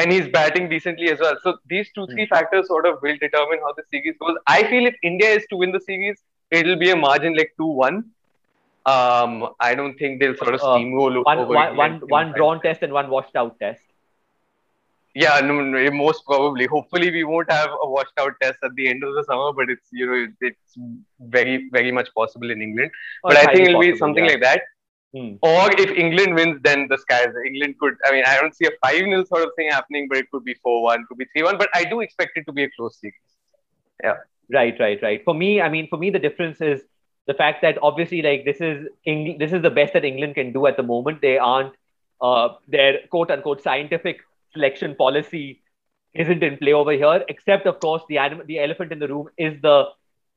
[0.00, 1.36] and he's batting decently as well.
[1.42, 2.28] So these two, three mm.
[2.28, 4.36] factors sort of will determine how the series goes.
[4.46, 6.18] I feel if India is to win the series,
[6.50, 8.04] it'll be a margin like 2 1.
[8.86, 12.60] Um, I don't think they'll sort of steamroll uh, one, over one, one, one drawn
[12.62, 13.82] test and one washed out test.
[15.14, 16.66] Yeah, no, no, most probably.
[16.66, 19.68] Hopefully, we won't have a washed out test at the end of the summer, but
[19.68, 20.78] it's you know it's
[21.18, 22.92] very very much possible in England.
[23.24, 24.30] But I think it'll possible, be something yeah.
[24.32, 24.62] like that.
[25.16, 25.34] Hmm.
[25.42, 27.28] Or if England wins, then the skies.
[27.44, 27.94] England could.
[28.04, 30.44] I mean, I don't see a five 0 sort of thing happening, but it could
[30.44, 31.58] be four one, could be three one.
[31.58, 33.14] But I do expect it to be a close series.
[34.04, 34.16] Yeah.
[34.52, 35.22] Right, right, right.
[35.24, 36.82] For me, I mean, for me, the difference is
[37.26, 40.52] the fact that obviously, like this is Eng- this is the best that England can
[40.52, 41.20] do at the moment.
[41.20, 41.74] They aren't
[42.20, 44.20] uh, their quote unquote scientific
[44.52, 45.62] selection policy
[46.14, 49.28] isn't in play over here, except of course the anim- the elephant in the room
[49.38, 49.86] is the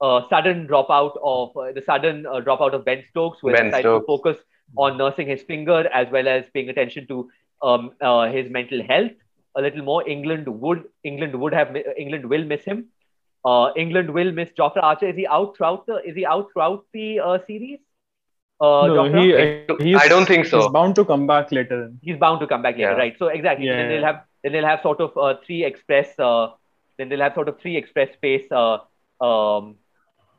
[0.01, 3.81] uh, sudden dropout of uh, the sudden uh, dropout of Ben Stokes, who Ben decided
[3.83, 4.03] Stokes.
[4.03, 4.37] to focus
[4.75, 7.29] on nursing his finger as well as paying attention to
[7.61, 9.11] um, uh, his mental health
[9.55, 10.07] a little more.
[10.09, 12.85] England would England would have England will miss him.
[13.45, 15.07] Uh, England will miss Jofra Archer.
[15.09, 17.79] Is he out throughout the Is he out throughout the uh, series?
[18.59, 19.79] Uh, no, Jofra?
[19.81, 20.61] he, uh, I don't think so.
[20.61, 21.91] He's bound to come back later.
[22.01, 22.97] He's bound to come back later, Yeah.
[22.97, 23.15] right?
[23.19, 23.67] So exactly.
[23.67, 23.75] Yeah.
[23.77, 26.17] Then they'll have then they'll have sort of uh, three express.
[26.17, 26.51] Uh,
[26.97, 28.49] then they'll have sort of three express space.
[28.51, 28.77] Uh,
[29.21, 29.75] um,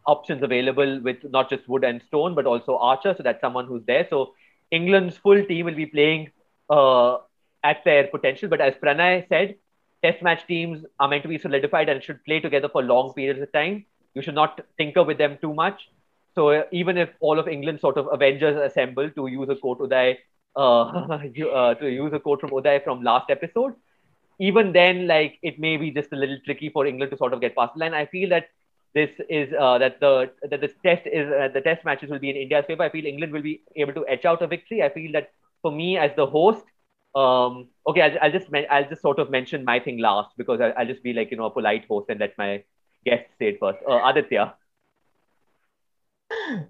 [0.07, 3.15] options available with not just Wood and Stone, but also Archer.
[3.17, 4.07] So that's someone who's there.
[4.09, 4.35] So
[4.71, 6.31] England's full team will be playing
[6.71, 7.19] uh,
[7.63, 8.49] at their potential.
[8.49, 9.57] But as Pranay said,
[10.03, 13.41] test match teams are meant to be solidified and should play together for long periods
[13.41, 13.87] of time.
[14.15, 15.89] You should not tinker with them too much.
[16.35, 19.79] So uh, even if all of England sort of Avengers assemble to use a quote
[19.79, 20.17] Uday,
[20.57, 23.75] uh, uh, to use a quote from Uday from last episode,
[24.41, 27.41] even then, like it may be just a little tricky for England to sort of
[27.41, 27.95] get past the line.
[27.95, 28.49] I feel that
[28.95, 32.31] this is uh, that the that this test is uh, the test matches will be
[32.31, 32.85] in India's favor.
[32.85, 34.83] I feel England will be able to etch out a victory.
[34.83, 35.31] I feel that
[35.63, 36.65] for me as the host,
[37.15, 40.73] um, okay, I'll, I'll just I'll just sort of mention my thing last because I'll,
[40.77, 42.63] I'll, just be like you know a polite host and let my
[43.05, 43.79] guest say it first.
[43.89, 44.55] Uh, Aditya.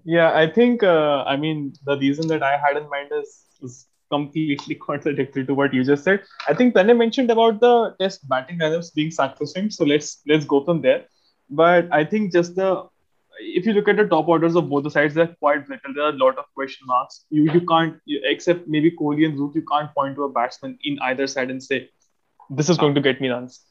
[0.03, 3.87] Yeah, I think uh, I mean the reason that I had in mind is, is
[4.11, 6.23] completely contradictory to what you just said.
[6.47, 10.63] I think Pranay mentioned about the test batting lineups being sacrosanct, so let's let's go
[10.63, 11.05] from there.
[11.49, 12.87] But I think just the
[13.39, 15.93] if you look at the top orders of both the sides, they're quite little.
[15.93, 17.25] There are a lot of question marks.
[17.29, 20.77] You you can't you, except maybe Kohli and Root, you can't point to a batsman
[20.83, 21.89] in either side and say
[22.49, 23.61] this is going to get me runs.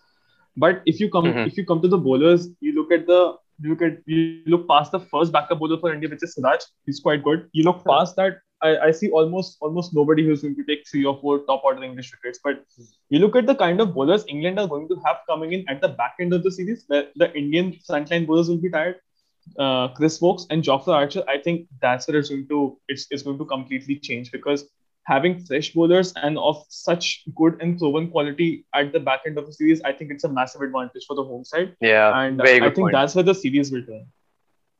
[0.56, 1.48] But if you come mm-hmm.
[1.48, 4.68] if you come to the bowlers, you look at the you look at you look
[4.68, 6.60] past the first backup bowler for India, which is Siraj.
[6.86, 7.48] He's quite good.
[7.52, 11.04] You look past that, I, I see almost almost nobody who's going to take three
[11.04, 12.40] or four top order English wickets.
[12.42, 12.64] But
[13.10, 15.80] you look at the kind of bowlers England are going to have coming in at
[15.80, 18.96] the back end of the series, where the Indian frontline bowlers will be tired.
[19.58, 23.22] Uh, Chris Woakes and Jofra Archer, I think that's where it's going to it's, it's
[23.22, 24.64] going to completely change because
[25.06, 29.46] having fresh bowlers and of such good and proven quality at the back end of
[29.46, 31.76] the series, I think it's a massive advantage for the home side.
[31.80, 32.92] Yeah, and I think point.
[32.92, 34.06] that's where the series will turn.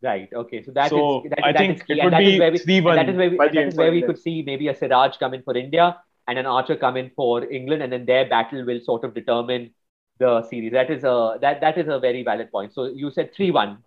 [0.05, 0.29] Right.
[0.41, 0.63] Okay.
[0.63, 1.99] So that so is, that, I that think is key.
[1.99, 2.97] it would be that three one.
[2.97, 5.43] That is where we, that is where we could see maybe a Siraj come in
[5.43, 5.97] for India
[6.29, 9.71] and an Archer come in for England, and then their battle will sort of determine
[10.19, 10.73] the series.
[10.73, 12.75] That is a that that is a very valid point.
[12.75, 13.79] So you said three one.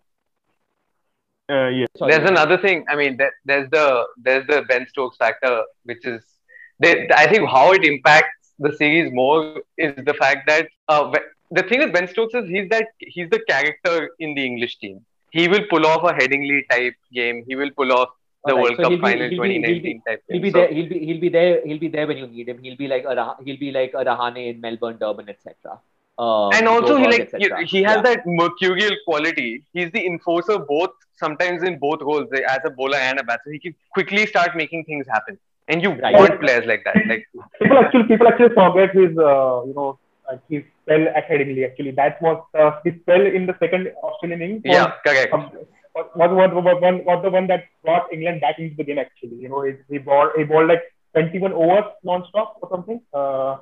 [1.50, 1.86] Uh, yeah.
[1.96, 2.12] Sorry.
[2.12, 2.84] There's another thing.
[2.90, 6.24] I mean, there, there's the there's the Ben Stokes factor, which is
[6.80, 11.12] they, I think how it impacts the series more is the fact that uh,
[11.52, 15.06] the thing with Ben Stokes is he's that he's the character in the English team.
[15.32, 17.44] He will pull off a Headingley type game.
[17.48, 18.10] He will pull off
[18.46, 18.64] the right.
[18.64, 20.24] World so Cup be, final 2019 type.
[20.30, 20.74] He'll be so, there.
[20.74, 21.62] He'll be he'll be there.
[21.66, 22.60] He'll be there when you need him.
[22.64, 25.80] He'll be like a he'll be like a Rahane in Melbourne, Durban, etc.
[26.20, 27.32] Uh, and also he like
[27.68, 28.02] he has yeah.
[28.02, 29.64] that mercurial quality.
[29.74, 33.54] He's the enforcer both sometimes in both roles as a bowler and a batsman.
[33.54, 35.38] He can quickly start making things happen.
[35.68, 36.16] And you right.
[36.16, 36.96] want players like that.
[37.08, 37.28] Like
[37.62, 40.00] people actually people actually forget his uh, you know
[40.32, 41.66] uh, his spell accordingly.
[41.66, 44.62] Actually, that was uh, his spell in the second Australian innings.
[44.66, 45.34] Was, yeah, correct.
[45.34, 45.52] Um,
[45.96, 49.00] was, was, was, was, was the one that brought England back into the game.
[49.00, 53.02] Actually, you know, he, he balled he bowled like 21 overs non-stop or something.
[53.14, 53.58] Uh,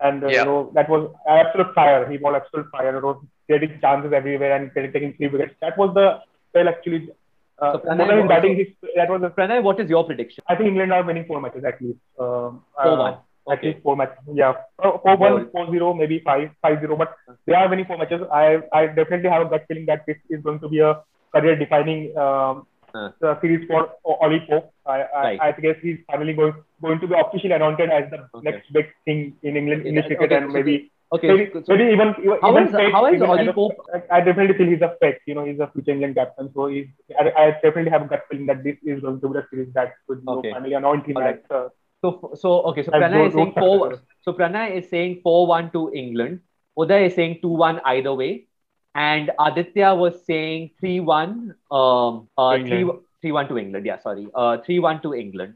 [0.00, 0.40] and uh, yeah.
[0.40, 2.10] you know that was absolute fire.
[2.10, 2.96] He bowled absolute fire.
[2.96, 5.54] It was getting chances everywhere and taking three wickets.
[5.60, 7.10] That was the spell actually
[7.58, 10.42] uh, so Pranay, what, batting, his, that was a, Pranay, what is your prediction?
[10.48, 11.98] I think England are winning four matches at least.
[12.18, 13.18] Um, four one.
[13.46, 14.18] Uh, at least four matches.
[14.32, 16.96] Yeah, uh, four one, four zero, maybe five five zero.
[16.96, 17.14] But
[17.46, 18.22] they are winning four matches.
[18.32, 21.02] I I definitely have a gut feeling that this is going to be a
[21.34, 23.10] career defining um, uh.
[23.40, 24.72] series for Ollie Pope.
[24.86, 25.40] I I, right.
[25.40, 28.50] I guess he's finally going going to be officially announced as the okay.
[28.50, 30.42] next big thing in England English cricket okay.
[30.42, 31.28] and maybe Okay.
[31.28, 33.76] Maybe, so maybe even, even how is, fake, how is Ollie Pope?
[33.94, 35.20] I, I definitely feel he's a fake.
[35.26, 36.50] You know, he's a future England captain.
[36.54, 36.86] So he's,
[37.20, 39.72] I, I definitely have a gut feeling that this is going to be the series
[39.74, 40.50] that could okay.
[40.50, 41.36] finally anoint him as.
[41.50, 41.68] Uh,
[42.04, 42.82] so, so okay.
[42.84, 44.02] So Pranay is saying four.
[44.20, 46.40] So Pranay is saying four one to England.
[46.78, 48.46] Uday is saying two one either way,
[48.94, 51.54] and Aditya was saying three one.
[51.70, 52.84] Um, uh, three
[53.20, 53.86] three one to England.
[53.86, 54.28] Yeah, sorry.
[54.34, 55.54] Uh, three one to England.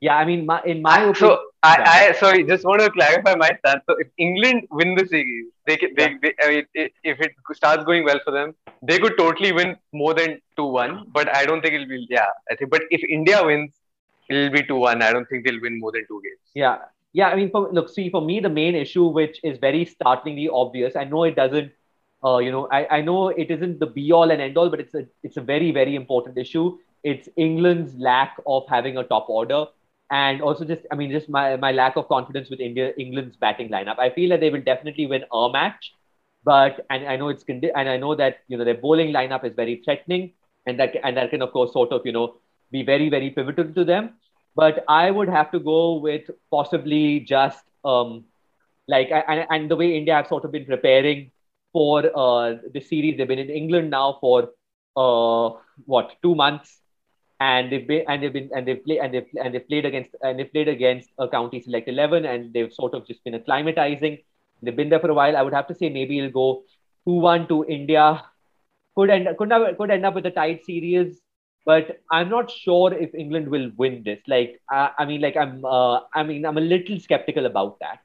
[0.00, 1.14] Yeah, I mean, my, in my opinion.
[1.16, 3.82] So I, I sorry, just want to clarify my stance.
[3.86, 6.66] So if England win the series, they can, they, they I mean,
[7.04, 11.04] if it starts going well for them, they could totally win more than two one.
[11.12, 12.06] But I don't think it'll be.
[12.08, 12.70] Yeah, I think.
[12.70, 13.72] But if India wins,
[14.30, 15.02] it'll be two one.
[15.02, 16.40] I don't think they'll win more than two games.
[16.54, 16.78] Yeah,
[17.12, 17.28] yeah.
[17.28, 20.96] I mean, for, look, see, for me, the main issue, which is very startlingly obvious,
[20.96, 21.72] I know it doesn't.
[22.22, 24.80] Uh, you know, I, I know it isn't the be all and end all, but
[24.80, 26.78] it's a it's a very very important issue.
[27.02, 29.66] It's England's lack of having a top order
[30.10, 33.68] and also just I mean just my my lack of confidence with India England's batting
[33.68, 33.98] lineup.
[33.98, 35.94] I feel that they will definitely win a match,
[36.44, 39.54] but and I know it's and I know that you know their bowling lineup is
[39.54, 40.32] very threatening,
[40.66, 42.36] and that and that can of course sort of you know
[42.70, 44.10] be very very pivotal to them.
[44.56, 48.24] But I would have to go with possibly just um
[48.88, 51.30] like and, and the way India have sort of been preparing
[51.72, 53.16] for uh the series.
[53.16, 54.50] They've been in England now for
[54.96, 55.50] uh
[55.86, 56.80] what two months
[57.40, 60.10] and they've been and they've been and they've played and they've and they've played against
[60.22, 64.22] and they've played against a county select eleven and they've sort of just been acclimatizing.
[64.62, 65.36] They've been there for a while.
[65.36, 66.64] I would have to say maybe it'll go
[67.06, 68.24] two one to India.
[68.96, 71.20] could end could have, could end up with a tight series.
[71.66, 74.20] But I'm not sure if England will win this.
[74.26, 77.98] Like, I, I mean, like I'm, uh, I mean, I'm a little skeptical about that.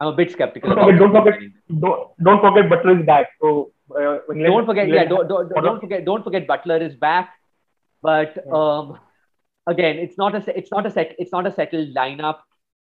[0.00, 0.74] I'm a bit skeptical.
[0.74, 1.40] Don't forget, don't forget,
[1.80, 3.30] don't, don't forget Buttler is back.
[3.40, 6.94] So uh, England, don't forget, England, yeah, don't, don't, don't forget, don't forget Buttler is
[6.94, 7.30] back.
[8.02, 8.98] But um,
[9.66, 12.38] again, it's not a, it's not a set, it's not a settled lineup.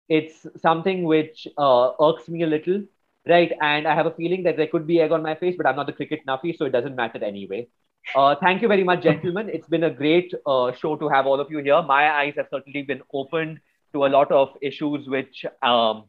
[0.08, 2.82] It's something which uh, irks me a little
[3.28, 3.52] right?
[3.60, 5.76] And I have a feeling that there could be egg on my face, but I'm
[5.76, 7.68] not the cricket nuffy, so it doesn't matter anyway.
[8.14, 9.48] Uh, thank you very much, gentlemen.
[9.48, 11.80] It's been a great uh, show to have all of you here.
[11.82, 13.60] My eyes have certainly been opened
[13.92, 16.04] to a lot of issues which, um,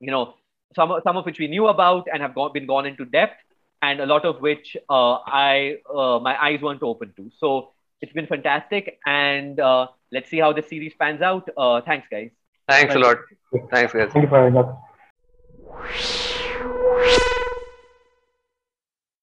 [0.00, 0.34] you know,
[0.74, 3.36] some, some of which we knew about and have gone, been gone into depth,
[3.82, 7.30] and a lot of which uh, I uh, my eyes weren't open to.
[7.38, 11.48] So it's been fantastic, and uh, let's see how the series pans out.
[11.56, 12.30] Uh, thanks, guys.
[12.68, 13.18] Thanks a lot.
[13.70, 14.10] Thanks, guys.
[14.12, 14.56] Thank you for having
[17.18, 17.28] us.